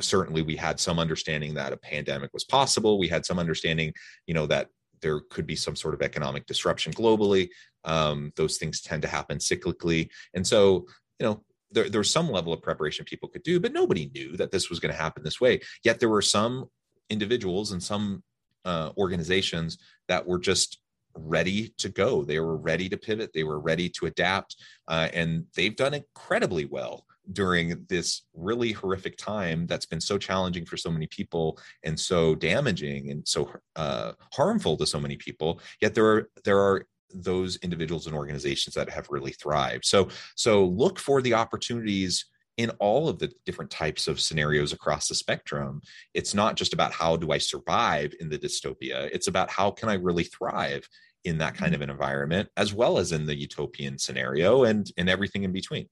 certainly 0.00 0.40
we 0.40 0.56
had 0.56 0.80
some 0.80 0.98
understanding 0.98 1.52
that 1.54 1.74
a 1.74 1.76
pandemic 1.76 2.32
was 2.32 2.44
possible. 2.44 2.98
We 2.98 3.08
had 3.08 3.26
some 3.26 3.38
understanding, 3.38 3.92
you 4.26 4.32
know, 4.32 4.46
that 4.46 4.68
there 5.02 5.20
could 5.28 5.46
be 5.46 5.56
some 5.56 5.76
sort 5.76 5.92
of 5.92 6.00
economic 6.00 6.46
disruption 6.46 6.94
globally. 6.94 7.50
Um, 7.84 8.32
those 8.36 8.56
things 8.56 8.80
tend 8.80 9.02
to 9.02 9.08
happen 9.08 9.36
cyclically. 9.36 10.08
And 10.32 10.46
so, 10.46 10.86
you 11.18 11.26
know, 11.26 11.44
there, 11.72 11.88
there 11.88 12.00
was 12.00 12.10
some 12.10 12.30
level 12.30 12.52
of 12.52 12.62
preparation 12.62 13.04
people 13.04 13.28
could 13.28 13.42
do, 13.42 13.60
but 13.60 13.72
nobody 13.72 14.10
knew 14.14 14.36
that 14.36 14.50
this 14.50 14.70
was 14.70 14.80
going 14.80 14.92
to 14.92 15.00
happen 15.00 15.22
this 15.22 15.40
way. 15.40 15.60
Yet 15.84 16.00
there 16.00 16.08
were 16.08 16.22
some 16.22 16.66
individuals 17.10 17.72
and 17.72 17.82
some 17.82 18.22
uh, 18.64 18.90
organizations 18.96 19.78
that 20.08 20.26
were 20.26 20.38
just 20.38 20.78
ready 21.14 21.74
to 21.78 21.88
go. 21.88 22.24
They 22.24 22.40
were 22.40 22.56
ready 22.56 22.88
to 22.88 22.96
pivot. 22.96 23.32
They 23.34 23.44
were 23.44 23.60
ready 23.60 23.88
to 23.90 24.06
adapt, 24.06 24.56
uh, 24.88 25.08
and 25.12 25.46
they've 25.54 25.76
done 25.76 25.94
incredibly 25.94 26.64
well 26.64 27.06
during 27.32 27.84
this 27.88 28.22
really 28.34 28.72
horrific 28.72 29.16
time 29.16 29.66
that's 29.66 29.86
been 29.86 30.00
so 30.00 30.18
challenging 30.18 30.64
for 30.64 30.76
so 30.76 30.90
many 30.90 31.06
people 31.06 31.58
and 31.84 31.98
so 31.98 32.34
damaging 32.34 33.10
and 33.10 33.26
so 33.26 33.48
uh, 33.76 34.12
harmful 34.32 34.76
to 34.76 34.86
so 34.86 34.98
many 34.98 35.16
people. 35.16 35.60
Yet 35.80 35.94
there 35.94 36.06
are 36.06 36.28
there 36.44 36.58
are 36.58 36.86
those 37.14 37.56
individuals 37.56 38.06
and 38.06 38.16
organizations 38.16 38.74
that 38.74 38.90
have 38.90 39.08
really 39.10 39.32
thrived. 39.32 39.84
So 39.84 40.08
so 40.34 40.64
look 40.66 40.98
for 40.98 41.22
the 41.22 41.34
opportunities 41.34 42.26
in 42.58 42.70
all 42.78 43.08
of 43.08 43.18
the 43.18 43.32
different 43.46 43.70
types 43.70 44.06
of 44.08 44.20
scenarios 44.20 44.72
across 44.72 45.08
the 45.08 45.14
spectrum. 45.14 45.80
It's 46.12 46.34
not 46.34 46.56
just 46.56 46.74
about 46.74 46.92
how 46.92 47.16
do 47.16 47.32
I 47.32 47.38
survive 47.38 48.12
in 48.20 48.28
the 48.28 48.38
dystopia, 48.38 49.08
it's 49.12 49.28
about 49.28 49.50
how 49.50 49.70
can 49.70 49.88
I 49.88 49.94
really 49.94 50.24
thrive 50.24 50.86
in 51.24 51.38
that 51.38 51.54
kind 51.54 51.74
of 51.74 51.80
an 51.80 51.90
environment 51.90 52.48
as 52.56 52.74
well 52.74 52.98
as 52.98 53.12
in 53.12 53.26
the 53.26 53.36
utopian 53.36 53.98
scenario 53.98 54.64
and 54.64 54.90
and 54.96 55.08
everything 55.08 55.44
in 55.44 55.52
between. 55.52 55.88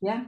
Yeah. 0.00 0.24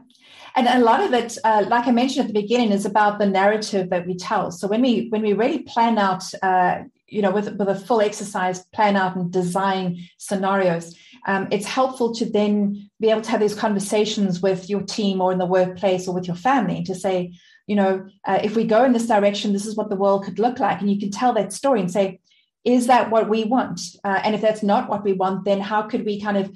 And 0.55 0.67
a 0.69 0.83
lot 0.83 1.03
of 1.03 1.13
it, 1.13 1.37
uh, 1.45 1.65
like 1.69 1.87
I 1.87 1.91
mentioned 1.91 2.23
at 2.23 2.33
the 2.33 2.41
beginning, 2.41 2.73
is 2.73 2.87
about 2.87 3.19
the 3.19 3.27
narrative 3.27 3.91
that 3.91 4.07
we 4.07 4.17
tell. 4.17 4.51
So 4.51 4.67
when 4.67 4.81
we 4.81 5.09
when 5.11 5.23
we 5.23 5.35
really 5.35 5.61
plan 5.61 5.99
out, 5.99 6.25
uh, 6.43 6.85
you 7.09 7.23
know, 7.23 7.31
with, 7.31 7.57
with 7.57 7.69
a 7.69 7.75
full 7.75 8.01
exercise, 8.01 8.65
plan 8.67 8.97
out 8.97 9.17
and 9.17 9.31
design 9.31 9.99
scenarios, 10.19 10.97
um, 11.27 11.49
it's 11.51 11.67
helpful 11.67 12.15
to 12.15 12.25
then 12.25 12.91
be 13.01 13.11
able 13.11 13.21
to 13.21 13.31
have 13.31 13.41
these 13.41 13.55
conversations 13.55 14.41
with 14.41 14.69
your 14.69 14.83
team 14.83 15.21
or 15.21 15.33
in 15.33 15.39
the 15.39 15.47
workplace 15.47 16.09
or 16.09 16.15
with 16.15 16.27
your 16.27 16.37
family 16.37 16.83
to 16.85 16.95
say, 16.95 17.33
you 17.67 17.77
know, 17.77 18.07
uh, 18.25 18.41
if 18.43 18.57
we 18.57 18.65
go 18.65 18.85
in 18.85 18.93
this 18.93 19.07
direction, 19.07 19.53
this 19.53 19.67
is 19.67 19.77
what 19.77 19.89
the 19.89 19.97
world 19.97 20.25
could 20.25 20.39
look 20.39 20.59
like. 20.59 20.81
And 20.81 20.91
you 20.91 20.99
can 20.99 21.11
tell 21.11 21.33
that 21.35 21.53
story 21.53 21.81
and 21.81 21.91
say, 21.91 22.21
is 22.65 22.89
that 22.89 23.11
what 23.11 23.29
we 23.29 23.45
want? 23.45 23.81
Uh, 24.05 24.21
and 24.25 24.35
if 24.35 24.41
that's 24.41 24.63
not 24.63 24.89
what 24.89 25.05
we 25.05 25.13
want, 25.13 25.45
then 25.45 25.61
how 25.61 25.83
could 25.83 26.05
we 26.05 26.21
kind 26.21 26.37
of 26.37 26.51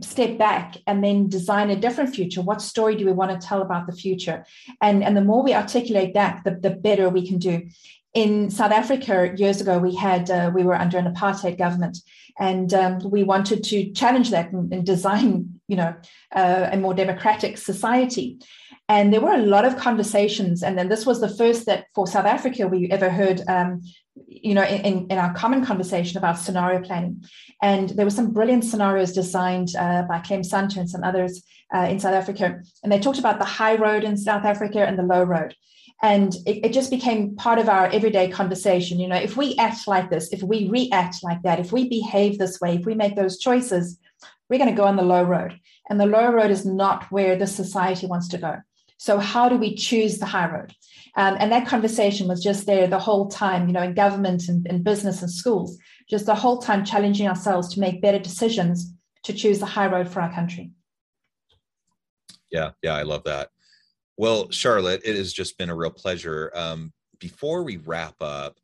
step 0.00 0.38
back 0.38 0.76
and 0.86 1.02
then 1.02 1.28
design 1.28 1.68
a 1.68 1.76
different 1.76 2.14
future 2.14 2.40
what 2.40 2.62
story 2.62 2.94
do 2.94 3.04
we 3.04 3.10
want 3.12 3.32
to 3.32 3.46
tell 3.46 3.62
about 3.62 3.86
the 3.88 3.92
future 3.92 4.46
and 4.80 5.02
and 5.02 5.16
the 5.16 5.20
more 5.20 5.42
we 5.42 5.54
articulate 5.54 6.14
that 6.14 6.40
the, 6.44 6.52
the 6.52 6.70
better 6.70 7.08
we 7.08 7.26
can 7.26 7.36
do 7.36 7.68
in 8.14 8.50
south 8.50 8.72
africa 8.72 9.32
years 9.36 9.60
ago 9.60 9.78
we 9.78 9.94
had 9.94 10.30
uh, 10.30 10.50
we 10.54 10.62
were 10.62 10.74
under 10.74 10.98
an 10.98 11.12
apartheid 11.12 11.56
government 11.58 11.98
and 12.38 12.72
um, 12.74 12.98
we 13.10 13.22
wanted 13.22 13.62
to 13.62 13.92
challenge 13.92 14.30
that 14.30 14.52
and, 14.52 14.72
and, 14.72 14.86
design 14.86 15.60
you 15.72 15.76
know, 15.76 15.94
uh, 16.32 16.68
a 16.70 16.76
more 16.76 16.92
democratic 16.92 17.56
society. 17.56 18.38
And 18.90 19.10
there 19.10 19.22
were 19.22 19.32
a 19.32 19.46
lot 19.46 19.64
of 19.64 19.78
conversations. 19.78 20.62
And 20.62 20.76
then 20.76 20.90
this 20.90 21.06
was 21.06 21.18
the 21.18 21.34
first 21.34 21.64
that 21.64 21.86
for 21.94 22.06
South 22.06 22.26
Africa 22.26 22.68
we 22.68 22.90
ever 22.90 23.08
heard, 23.08 23.40
um, 23.48 23.80
you 24.26 24.54
know, 24.54 24.64
in, 24.64 25.06
in 25.08 25.16
our 25.16 25.32
common 25.32 25.64
conversation 25.64 26.18
about 26.18 26.38
scenario 26.38 26.82
planning. 26.82 27.24
And 27.62 27.88
there 27.88 28.04
were 28.04 28.10
some 28.10 28.32
brilliant 28.32 28.64
scenarios 28.64 29.12
designed 29.12 29.74
uh, 29.78 30.02
by 30.02 30.18
Clem 30.18 30.42
Sunter 30.42 30.80
and 30.80 30.90
some 30.90 31.04
others 31.04 31.42
uh, 31.74 31.86
in 31.88 31.98
South 31.98 32.12
Africa. 32.12 32.60
And 32.82 32.92
they 32.92 32.98
talked 32.98 33.18
about 33.18 33.38
the 33.38 33.46
high 33.46 33.76
road 33.76 34.04
in 34.04 34.18
South 34.18 34.44
Africa 34.44 34.86
and 34.86 34.98
the 34.98 35.04
low 35.04 35.22
road. 35.22 35.54
And 36.02 36.34
it, 36.46 36.66
it, 36.66 36.72
just 36.72 36.90
became 36.90 37.36
part 37.36 37.60
of 37.60 37.68
our 37.68 37.86
everyday 37.86 38.28
conversation. 38.28 38.98
You 38.98 39.06
know, 39.06 39.16
if 39.16 39.36
we 39.36 39.54
act 39.56 39.86
like 39.86 40.10
this, 40.10 40.32
if 40.32 40.42
we 40.42 40.68
react 40.68 41.22
like 41.22 41.42
that, 41.42 41.60
if 41.60 41.70
we 41.70 41.88
behave 41.88 42.38
this 42.38 42.60
way, 42.60 42.74
if 42.74 42.84
we 42.84 42.94
make 42.94 43.14
those 43.14 43.38
choices, 43.38 43.98
we're 44.50 44.58
going 44.58 44.70
to 44.70 44.76
go 44.76 44.84
on 44.84 44.96
the 44.96 45.02
low 45.02 45.22
road. 45.22 45.58
And 45.88 46.00
the 46.00 46.06
low 46.06 46.32
road 46.32 46.50
is 46.50 46.66
not 46.66 47.04
where 47.12 47.36
the 47.36 47.46
society 47.46 48.06
wants 48.06 48.26
to 48.28 48.38
go. 48.38 48.56
So, 48.98 49.18
how 49.18 49.48
do 49.48 49.56
we 49.56 49.74
choose 49.74 50.18
the 50.18 50.26
high 50.26 50.50
road? 50.50 50.74
Um, 51.16 51.36
and 51.38 51.52
that 51.52 51.66
conversation 51.66 52.26
was 52.26 52.42
just 52.42 52.66
there 52.66 52.86
the 52.86 52.98
whole 52.98 53.28
time, 53.28 53.66
you 53.66 53.72
know, 53.72 53.82
in 53.82 53.94
government 53.94 54.48
and 54.48 54.66
in 54.66 54.82
business 54.82 55.22
and 55.22 55.30
schools, 55.30 55.78
just 56.08 56.26
the 56.26 56.34
whole 56.34 56.58
time 56.58 56.84
challenging 56.84 57.28
ourselves 57.28 57.72
to 57.74 57.80
make 57.80 58.00
better 58.00 58.18
decisions 58.18 58.92
to 59.24 59.32
choose 59.32 59.58
the 59.58 59.66
high 59.66 59.86
road 59.86 60.08
for 60.08 60.20
our 60.20 60.32
country. 60.32 60.72
Yeah, 62.50 62.70
yeah, 62.82 62.94
I 62.94 63.02
love 63.02 63.24
that. 63.24 63.50
Well, 64.22 64.52
Charlotte, 64.52 65.00
it 65.04 65.16
has 65.16 65.32
just 65.32 65.58
been 65.58 65.68
a 65.68 65.74
real 65.74 65.90
pleasure. 65.90 66.52
Um, 66.54 66.92
before 67.18 67.64
we 67.64 67.78
wrap 67.78 68.14
up, 68.20 68.56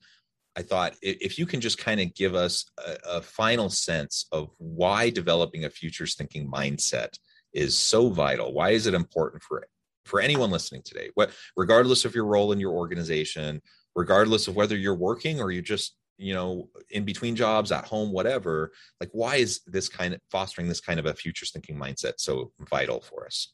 I 0.54 0.62
thought 0.62 0.94
if 1.02 1.36
you 1.36 1.46
can 1.46 1.60
just 1.60 1.78
kind 1.78 2.00
of 2.00 2.14
give 2.14 2.36
us 2.36 2.64
a, 2.78 3.16
a, 3.16 3.22
final 3.22 3.68
sense 3.68 4.26
of 4.30 4.50
why 4.58 5.10
developing 5.10 5.64
a 5.64 5.70
futures 5.70 6.14
thinking 6.14 6.48
mindset 6.48 7.08
is 7.52 7.76
so 7.76 8.08
vital. 8.08 8.52
Why 8.52 8.70
is 8.70 8.86
it 8.86 8.94
important 8.94 9.42
for 9.42 9.66
for 10.04 10.20
anyone 10.20 10.52
listening 10.52 10.82
today? 10.84 11.10
What, 11.14 11.32
regardless 11.56 12.04
of 12.04 12.14
your 12.14 12.26
role 12.26 12.52
in 12.52 12.60
your 12.60 12.74
organization, 12.74 13.60
regardless 13.96 14.46
of 14.46 14.54
whether 14.54 14.76
you're 14.76 14.94
working 14.94 15.40
or 15.40 15.50
you're 15.50 15.60
just 15.60 15.96
you 16.18 16.34
know 16.34 16.68
in 16.90 17.04
between 17.04 17.34
jobs 17.34 17.72
at 17.72 17.84
home 17.84 18.12
whatever 18.12 18.70
like 19.00 19.10
why 19.10 19.36
is 19.36 19.60
this 19.66 19.88
kind 19.88 20.14
of 20.14 20.20
fostering 20.30 20.68
this 20.68 20.80
kind 20.80 21.00
of 21.00 21.06
a 21.06 21.14
futures 21.14 21.52
thinking 21.52 21.76
mindset 21.76 22.14
so 22.16 22.50
vital 22.60 23.00
for 23.00 23.24
us 23.24 23.52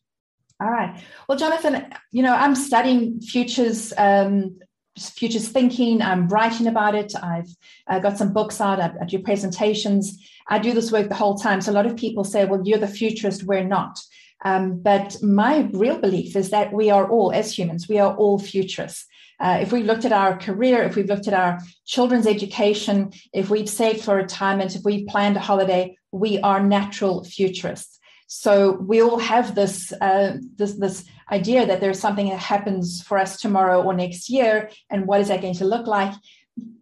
all 0.61 0.71
right. 0.71 1.03
Well, 1.29 1.39
Jonathan, 1.39 1.87
you 2.13 2.23
know, 2.23 2.35
I'm 2.35 2.55
studying 2.55 3.21
futures, 3.21 3.93
um, 3.99 4.59
futures 4.97 5.49
thinking. 5.49 6.01
I'm 6.01 6.29
writing 6.29 6.69
about 6.69 6.95
it. 6.95 7.13
I've 7.21 7.49
uh, 7.89 7.99
got 7.99 8.19
some 8.19 8.33
books 8.33 8.61
out. 8.61 8.81
I, 8.81 8.93
I 9.01 9.05
do 9.05 9.19
presentations. 9.19 10.19
I 10.49 10.59
do 10.59 10.73
this 10.73 10.93
work 10.93 11.09
the 11.09 11.15
whole 11.15 11.37
time. 11.37 11.61
So 11.61 11.73
a 11.73 11.75
lot 11.75 11.87
of 11.87 11.97
people 11.97 12.23
say, 12.23 12.45
well, 12.45 12.63
you're 12.65 12.79
the 12.79 12.87
futurist. 12.87 13.45
We're 13.45 13.65
not. 13.65 13.99
Um, 14.45 14.81
but 14.81 15.17
my 15.23 15.71
real 15.73 15.99
belief 15.99 16.37
is 16.37 16.51
that 16.51 16.73
we 16.73 16.91
are 16.91 17.09
all, 17.09 17.33
as 17.33 17.57
humans, 17.57 17.89
we 17.89 17.99
are 17.99 18.15
all 18.15 18.39
futurists. 18.39 19.07
Uh, 19.41 19.59
if 19.61 19.73
we 19.73 19.83
looked 19.83 20.05
at 20.05 20.13
our 20.13 20.39
career, 20.39 20.83
if 20.83 20.95
we've 20.95 21.09
looked 21.09 21.27
at 21.27 21.35
our 21.35 21.59
children's 21.87 22.27
education, 22.27 23.13
if 23.33 23.51
we've 23.51 23.69
saved 23.69 24.03
for 24.03 24.15
retirement, 24.15 24.77
if 24.77 24.83
we've 24.85 25.07
planned 25.09 25.37
a 25.37 25.41
holiday, 25.41 25.97
we 26.13 26.39
are 26.41 26.63
natural 26.63 27.25
futurists. 27.25 27.99
So 28.27 28.73
we 28.73 29.03
all 29.03 29.19
have 29.19 29.55
this 29.55 29.93
uh, 30.01 30.37
this 30.57 30.75
this 30.75 31.05
idea 31.31 31.67
that 31.67 31.81
there's 31.81 32.01
something 32.01 32.29
that 32.29 32.39
happens 32.39 33.03
for 33.03 33.19
us 33.19 33.41
tomorrow 33.41 33.83
or 33.83 33.95
next 33.95 34.29
year, 34.29 34.71
and 34.91 35.07
what 35.07 35.21
is 35.21 35.29
that 35.29 35.43
going 35.43 35.55
to 35.55 35.65
look 35.65 35.87
like? 35.87 36.15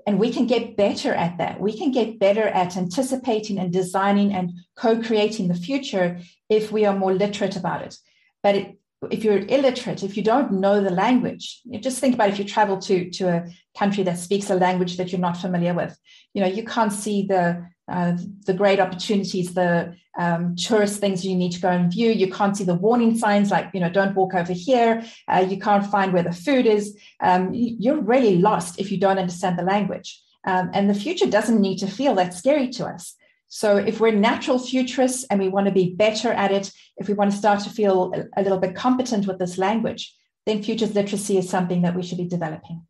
And 0.07 0.19
we 0.19 0.33
can 0.33 0.47
get 0.47 0.77
better 0.77 1.15
at 1.15 1.39
that. 1.39 1.61
We 1.61 1.77
can 1.77 1.93
get 1.93 2.19
better 2.19 2.47
at 2.49 2.77
anticipating 2.77 3.59
and 3.59 3.73
designing 3.73 4.33
and 4.35 4.53
co-creating 4.77 5.49
the 5.49 5.55
future 5.55 6.21
if 6.49 6.73
we 6.73 6.85
are 6.85 6.99
more 6.99 7.15
literate 7.15 7.57
about 7.57 7.83
it. 7.83 7.97
But 8.43 8.55
it, 8.57 8.79
if 9.11 9.25
you're 9.25 9.39
illiterate, 9.39 10.03
if 10.03 10.17
you 10.17 10.23
don't 10.23 10.61
know 10.61 10.81
the 10.81 10.91
language, 10.91 11.61
you 11.65 11.79
just 11.79 11.99
think 11.99 12.15
about 12.15 12.31
if 12.31 12.39
you 12.39 12.45
travel 12.45 12.79
to, 12.79 13.11
to 13.11 13.29
a 13.29 13.51
country 13.79 14.03
that 14.05 14.19
speaks 14.19 14.51
a 14.51 14.55
language 14.55 14.97
that 14.97 15.11
you're 15.11 15.21
not 15.21 15.37
familiar 15.37 15.75
with, 15.75 15.97
you 16.35 16.43
know, 16.43 16.49
you 16.49 16.65
can't 16.65 16.93
see 16.93 17.27
the 17.27 17.67
uh, 17.89 18.17
the 18.47 18.55
great 18.55 18.81
opportunities, 18.81 19.55
the 19.55 19.95
um, 20.19 20.55
tourist 20.57 21.01
things 21.01 21.25
you 21.25 21.35
need 21.35 21.53
to 21.53 21.61
go 21.61 21.69
and 21.69 21.93
view. 21.93 22.11
You 22.11 22.31
can't 22.31 22.57
see 22.57 22.65
the 22.65 22.75
warning 22.75 23.17
signs 23.17 23.51
like, 23.51 23.71
you 23.75 23.81
know, 23.81 23.91
don't 23.91 24.15
walk 24.15 24.35
over 24.35 24.53
here. 24.53 25.05
Uh, 25.27 25.45
you 25.49 25.59
can't 25.59 25.87
find 25.87 26.13
where 26.13 26.23
the 26.23 26.33
food 26.33 26.67
is. 26.67 26.97
Um, 27.21 27.51
you're 27.53 28.01
really 28.01 28.39
lost 28.39 28.79
if 28.79 28.93
you 28.93 28.99
don't 28.99 29.19
understand 29.19 29.59
the 29.59 29.65
language. 29.65 30.21
Um, 30.45 30.71
and 30.73 30.89
the 30.89 30.95
future 30.95 31.27
doesn't 31.27 31.61
need 31.61 31.79
to 31.79 31.87
feel 31.87 32.15
that 32.17 32.35
scary 32.35 32.69
to 32.71 32.87
us. 32.87 33.15
So 33.49 33.77
if 33.77 34.01
we're 34.01 34.13
natural 34.13 34.59
futurists 34.59 35.25
and 35.25 35.39
we 35.39 35.49
want 35.49 35.67
to 35.67 35.73
be 35.73 35.95
better 35.95 36.33
at 36.33 36.51
it, 36.51 36.73
if 36.97 37.07
we 37.07 37.15
want 37.15 37.33
to 37.33 37.37
start 37.37 37.61
to 37.61 37.71
feel 37.71 38.13
a, 38.37 38.43
little 38.43 38.59
bit 38.59 38.75
competent 38.75 39.27
with 39.27 39.39
this 39.39 39.59
language, 39.59 40.15
then 40.47 40.63
futures 40.63 40.95
literacy 40.95 41.37
is 41.37 41.49
something 41.49 41.83
that 41.83 41.95
we 41.95 42.03
should 42.03 42.19
be 42.19 42.27
developing. 42.27 42.83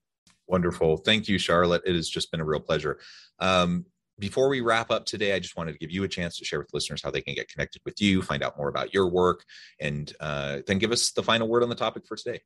Wonderful. 0.47 0.99
Thank 0.99 1.29
you, 1.29 1.37
Charlotte. 1.39 1.83
It 1.85 1.97
has 1.97 2.09
just 2.09 2.31
been 2.31 2.41
a 2.41 2.45
real 2.45 2.61
pleasure. 2.61 3.01
Um, 3.41 3.87
before 4.23 4.49
we 4.49 4.61
wrap 4.61 4.93
up 4.93 5.05
today, 5.05 5.35
I 5.35 5.41
just 5.41 5.57
wanted 5.57 5.73
to 5.73 5.79
give 5.79 5.91
you 5.91 6.05
a 6.05 6.09
chance 6.09 6.39
to 6.39 6.45
share 6.45 6.61
with 6.61 6.73
listeners 6.73 7.03
how 7.03 7.11
they 7.11 7.21
can 7.21 7.35
get 7.35 7.49
connected 7.49 7.83
with 7.85 8.01
you, 8.01 8.23
find 8.23 8.41
out 8.41 8.57
more 8.57 8.69
about 8.69 8.95
your 8.95 9.09
work, 9.09 9.45
and 9.81 10.13
uh, 10.21 10.61
then 10.65 10.79
give 10.79 10.93
us 10.93 11.11
the 11.11 11.25
final 11.25 11.49
word 11.49 11.65
on 11.65 11.69
the 11.69 11.75
topic 11.75 12.07
for 12.07 12.17
today. 12.17 12.41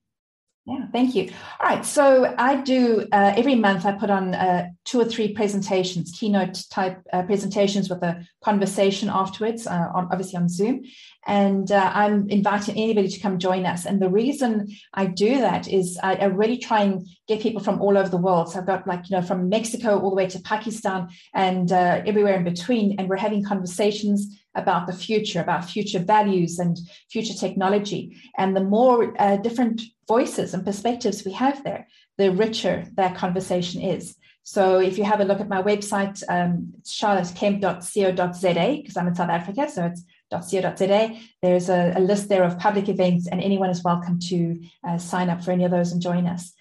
Yeah, 0.65 0.87
thank 0.91 1.15
you. 1.15 1.31
All 1.61 1.69
right, 1.69 1.85
so 1.85 2.35
I 2.39 2.57
do 2.57 3.07
uh, 3.13 3.35
every 3.37 3.55
month. 3.55 3.85
I 3.85 3.93
put 3.93 4.09
on 4.09 4.35
uh, 4.35 4.71
two 4.87 4.99
or 5.01 5.05
three 5.05 5.35
presentations, 5.35 6.17
keynote 6.19 6.65
type 6.71 7.03
uh, 7.13 7.23
presentations 7.25 7.91
with 7.91 8.03
a 8.03 8.27
conversation 8.43 9.11
afterwards, 9.11 9.67
uh, 9.67 9.91
on, 9.95 10.09
obviously 10.11 10.39
on 10.39 10.49
Zoom, 10.49 10.83
and 11.27 11.73
uh, 11.73 11.91
I'm 11.93 12.29
inviting 12.31 12.77
anybody 12.77 13.09
to 13.09 13.21
come 13.21 13.39
join 13.39 13.67
us. 13.67 13.85
And 13.85 14.01
the 14.01 14.09
reason 14.09 14.69
I 14.95 15.07
do 15.07 15.41
that 15.41 15.67
is 15.69 15.99
I, 16.03 16.15
I, 16.15 16.25
really 16.27 16.57
try 16.57 16.83
and 16.83 17.05
get 17.27 17.41
people 17.41 17.61
from 17.61 17.83
all 17.83 17.99
over 17.99 18.09
the 18.09 18.17
world. 18.17 18.53
So 18.53 18.61
I've 18.61 18.67
got 18.67 18.87
like 18.87 19.11
you 19.11 19.17
know 19.17 19.23
from 19.23 19.49
Mexico 19.49 19.99
all 19.99 20.11
the 20.11 20.17
way 20.17 20.29
to 20.29 20.39
Pakistan 20.41 21.09
and 21.35 21.73
uh, 21.73 22.03
everywhere 22.07 22.37
in 22.37 22.45
between, 22.45 22.99
and 22.99 23.09
we're 23.09 23.17
having 23.17 23.45
conversations 23.45 24.39
about 24.55 24.87
the 24.87 24.93
future, 24.93 25.41
about 25.41 25.69
future 25.69 25.99
values 25.99 26.59
and 26.59 26.79
future 27.11 27.35
technology. 27.35 28.17
And 28.39 28.57
the 28.57 28.65
more 28.65 29.15
uh, 29.21 29.37
different 29.37 29.83
voices 30.09 30.55
and 30.55 30.65
perspectives 30.65 31.25
we 31.25 31.33
have 31.33 31.63
there, 31.65 31.89
the 32.19 32.31
richer 32.31 32.87
that 32.95 33.17
conversation 33.17 33.83
is. 33.83 34.17
So 34.45 34.79
if 34.79 34.97
you 34.97 35.03
have 35.03 35.21
a 35.21 35.25
look 35.25 35.41
at 35.41 35.49
my 35.49 35.61
website, 35.61 36.23
um, 36.29 36.73
charlottekemp.co.za 36.85 38.77
because 38.77 38.97
I'm 38.97 39.09
in 39.09 39.15
South 39.17 39.29
Africa, 39.29 39.69
so 39.69 39.87
it's 39.87 40.05
.co.za. 40.31 41.19
There's 41.43 41.69
a, 41.69 41.93
a, 41.97 42.01
list 42.01 42.29
there 42.29 42.45
of 42.45 42.59
public 42.59 42.89
events, 42.89 43.29
and 43.29 43.41
anyone 43.41 43.71
is 43.71 43.83
welcome 43.83 44.19
to 44.29 44.61
uh, 44.87 44.99
sign 44.99 45.31
up 45.31 45.43
for 45.43 45.53
any 45.53 45.65
of 45.65 45.71
those 45.71 45.93
and 45.93 46.03
join 46.03 46.27
us. 46.27 46.53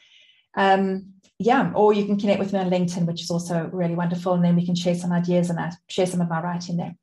Um, 0.56 1.13
yeah, 1.38 1.71
or 1.75 1.93
you 1.93 2.06
can 2.06 2.17
connect 2.17 2.39
with 2.39 2.54
me 2.54 2.60
on 2.60 2.69
LinkedIn, 2.69 3.06
which 3.06 3.21
is 3.21 3.30
also 3.30 3.69
really 3.73 3.95
wonderful, 3.95 4.34
and 4.34 4.43
then 4.43 4.56
we 4.56 4.65
can 4.65 4.75
share 4.75 4.95
some 4.95 5.12
ideas 5.12 5.49
and 5.49 5.60
I 5.60 5.71
share 5.89 6.06
some 6.06 6.21
of 6.21 6.30
my 6.30 6.41
writing 6.41 6.78
there. 6.78 6.95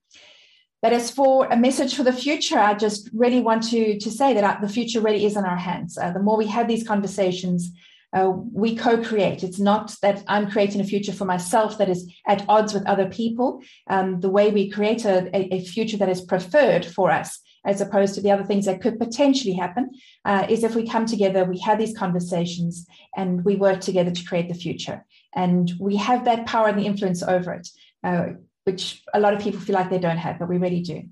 But 0.81 0.93
as 0.93 1.11
for 1.11 1.47
a 1.47 1.57
message 1.57 1.95
for 1.95 2.03
the 2.03 2.13
future, 2.13 2.59
I 2.59 2.75
just 2.75 3.09
really 3.13 3.41
want 3.41 3.63
to, 3.71 3.99
to 3.99 4.11
say 4.11 4.35
that 4.35 4.61
the 4.61 4.69
future 4.69 5.01
really 5.01 5.25
is 5.25 5.37
in 5.37 5.45
our 5.45 5.57
hands. 5.57 5.97
Uh, 5.97 6.11
the 6.11 6.19
more 6.19 6.37
we 6.37 6.49
have 6.49 6.67
these 6.67 6.87
conversations, 6.87 7.71
uh, 8.13 8.31
we 8.53 8.77
co-create. 8.77 9.43
It's 9.43 9.59
not 9.59 9.95
that 10.03 10.23
I'm 10.29 10.51
creating 10.51 10.81
a 10.81 10.85
future 10.85 11.13
for 11.13 11.25
myself 11.25 11.79
that 11.79 11.89
is 11.89 12.13
at 12.27 12.45
odds 12.49 12.75
with 12.75 12.87
other 12.87 13.09
people. 13.09 13.63
Um, 13.89 14.21
the 14.21 14.31
way 14.31 14.51
we 14.51 14.71
create 14.71 15.05
a, 15.05 15.31
a, 15.35 15.65
future 15.65 15.97
that 15.97 16.09
is 16.09 16.21
preferred 16.21 16.85
for 16.85 17.11
us, 17.11 17.41
as 17.65 17.81
opposed 17.81 18.15
to 18.15 18.21
the 18.21 18.31
other 18.31 18.45
things 18.45 18.67
that 18.67 18.83
could 18.83 18.99
potentially 18.99 19.55
happen, 19.55 19.91
uh, 20.25 20.47
is 20.49 20.63
if 20.63 20.75
we 20.75 20.87
come 20.87 21.07
together, 21.07 21.45
we 21.45 21.59
have 21.61 21.79
these 21.79 21.97
conversations, 21.97 22.87
and 23.17 23.45
we 23.45 23.57
work 23.57 23.81
together 23.81 24.11
to 24.11 24.25
create 24.25 24.49
the 24.49 24.55
future. 24.55 25.05
And 25.35 25.73
we 25.81 25.97
have 25.97 26.25
that 26.27 26.47
power 26.47 26.69
and 26.69 26.79
the 26.79 26.87
influence 26.87 27.23
over 27.23 27.55
it. 27.55 27.69
Uh, 28.05 28.35
which 28.65 29.03
a 29.13 29.21
lot 29.21 29.35
of 29.35 29.41
people 29.41 29.61
feel 29.61 29.75
like 29.75 29.91
they 29.91 29.99
don't 29.99 30.19
have, 30.19 30.39
but 30.39 30.49
we 30.49 30.59
really 30.59 30.83
do. 30.83 31.03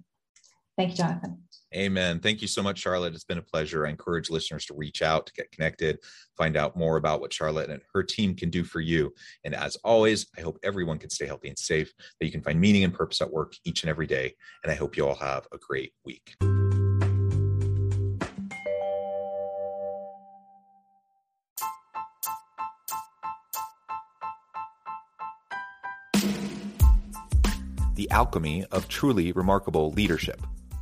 Thank 0.81 0.93
you, 0.93 0.97
Jonathan. 0.97 1.43
Amen. 1.77 2.21
Thank 2.21 2.41
you 2.41 2.49
so 2.49 2.63
much, 2.63 2.79
Charlotte. 2.79 3.13
It's 3.13 3.25
been 3.25 3.37
a 3.37 3.43
pleasure. 3.43 3.87
I 3.87 3.91
encourage 3.91 4.31
listeners 4.31 4.65
to 4.65 4.75
reach 4.75 5.03
out, 5.03 5.27
to 5.27 5.33
get 5.35 5.53
connected, 5.53 5.99
find 6.39 6.57
out 6.57 6.75
more 6.75 6.97
about 6.97 7.21
what 7.21 7.35
Charlotte 7.35 7.69
and 7.69 7.83
her 7.93 8.03
team 8.03 8.35
can 8.35 8.49
do 8.49 8.65
for 8.65 8.81
you. 8.81 9.13
And 9.45 9.55
as 9.55 9.77
always, 9.85 10.29
I 10.39 10.41
hope 10.41 10.59
everyone 10.63 10.99
can 10.99 11.11
stay 11.11 11.27
healthy 11.27 11.49
and 11.49 11.59
safe, 11.59 11.93
that 12.19 12.25
you 12.25 12.33
can 12.33 12.41
find 12.41 12.59
meaning 12.59 12.83
and 12.83 12.95
purpose 12.95 13.21
at 13.21 13.31
work 13.31 13.53
each 13.67 13.83
and 13.83 13.91
every 13.91 14.07
day. 14.07 14.35
And 14.65 14.73
I 14.73 14.75
hope 14.75 14.97
you 14.97 15.07
all 15.07 15.17
have 15.17 15.47
a 15.53 15.59
great 15.59 15.93
week. 16.03 16.35
The 27.97 28.11
Alchemy 28.11 28.65
of 28.73 28.89
Truly 28.89 29.33
Remarkable 29.33 29.91
Leadership 29.91 30.41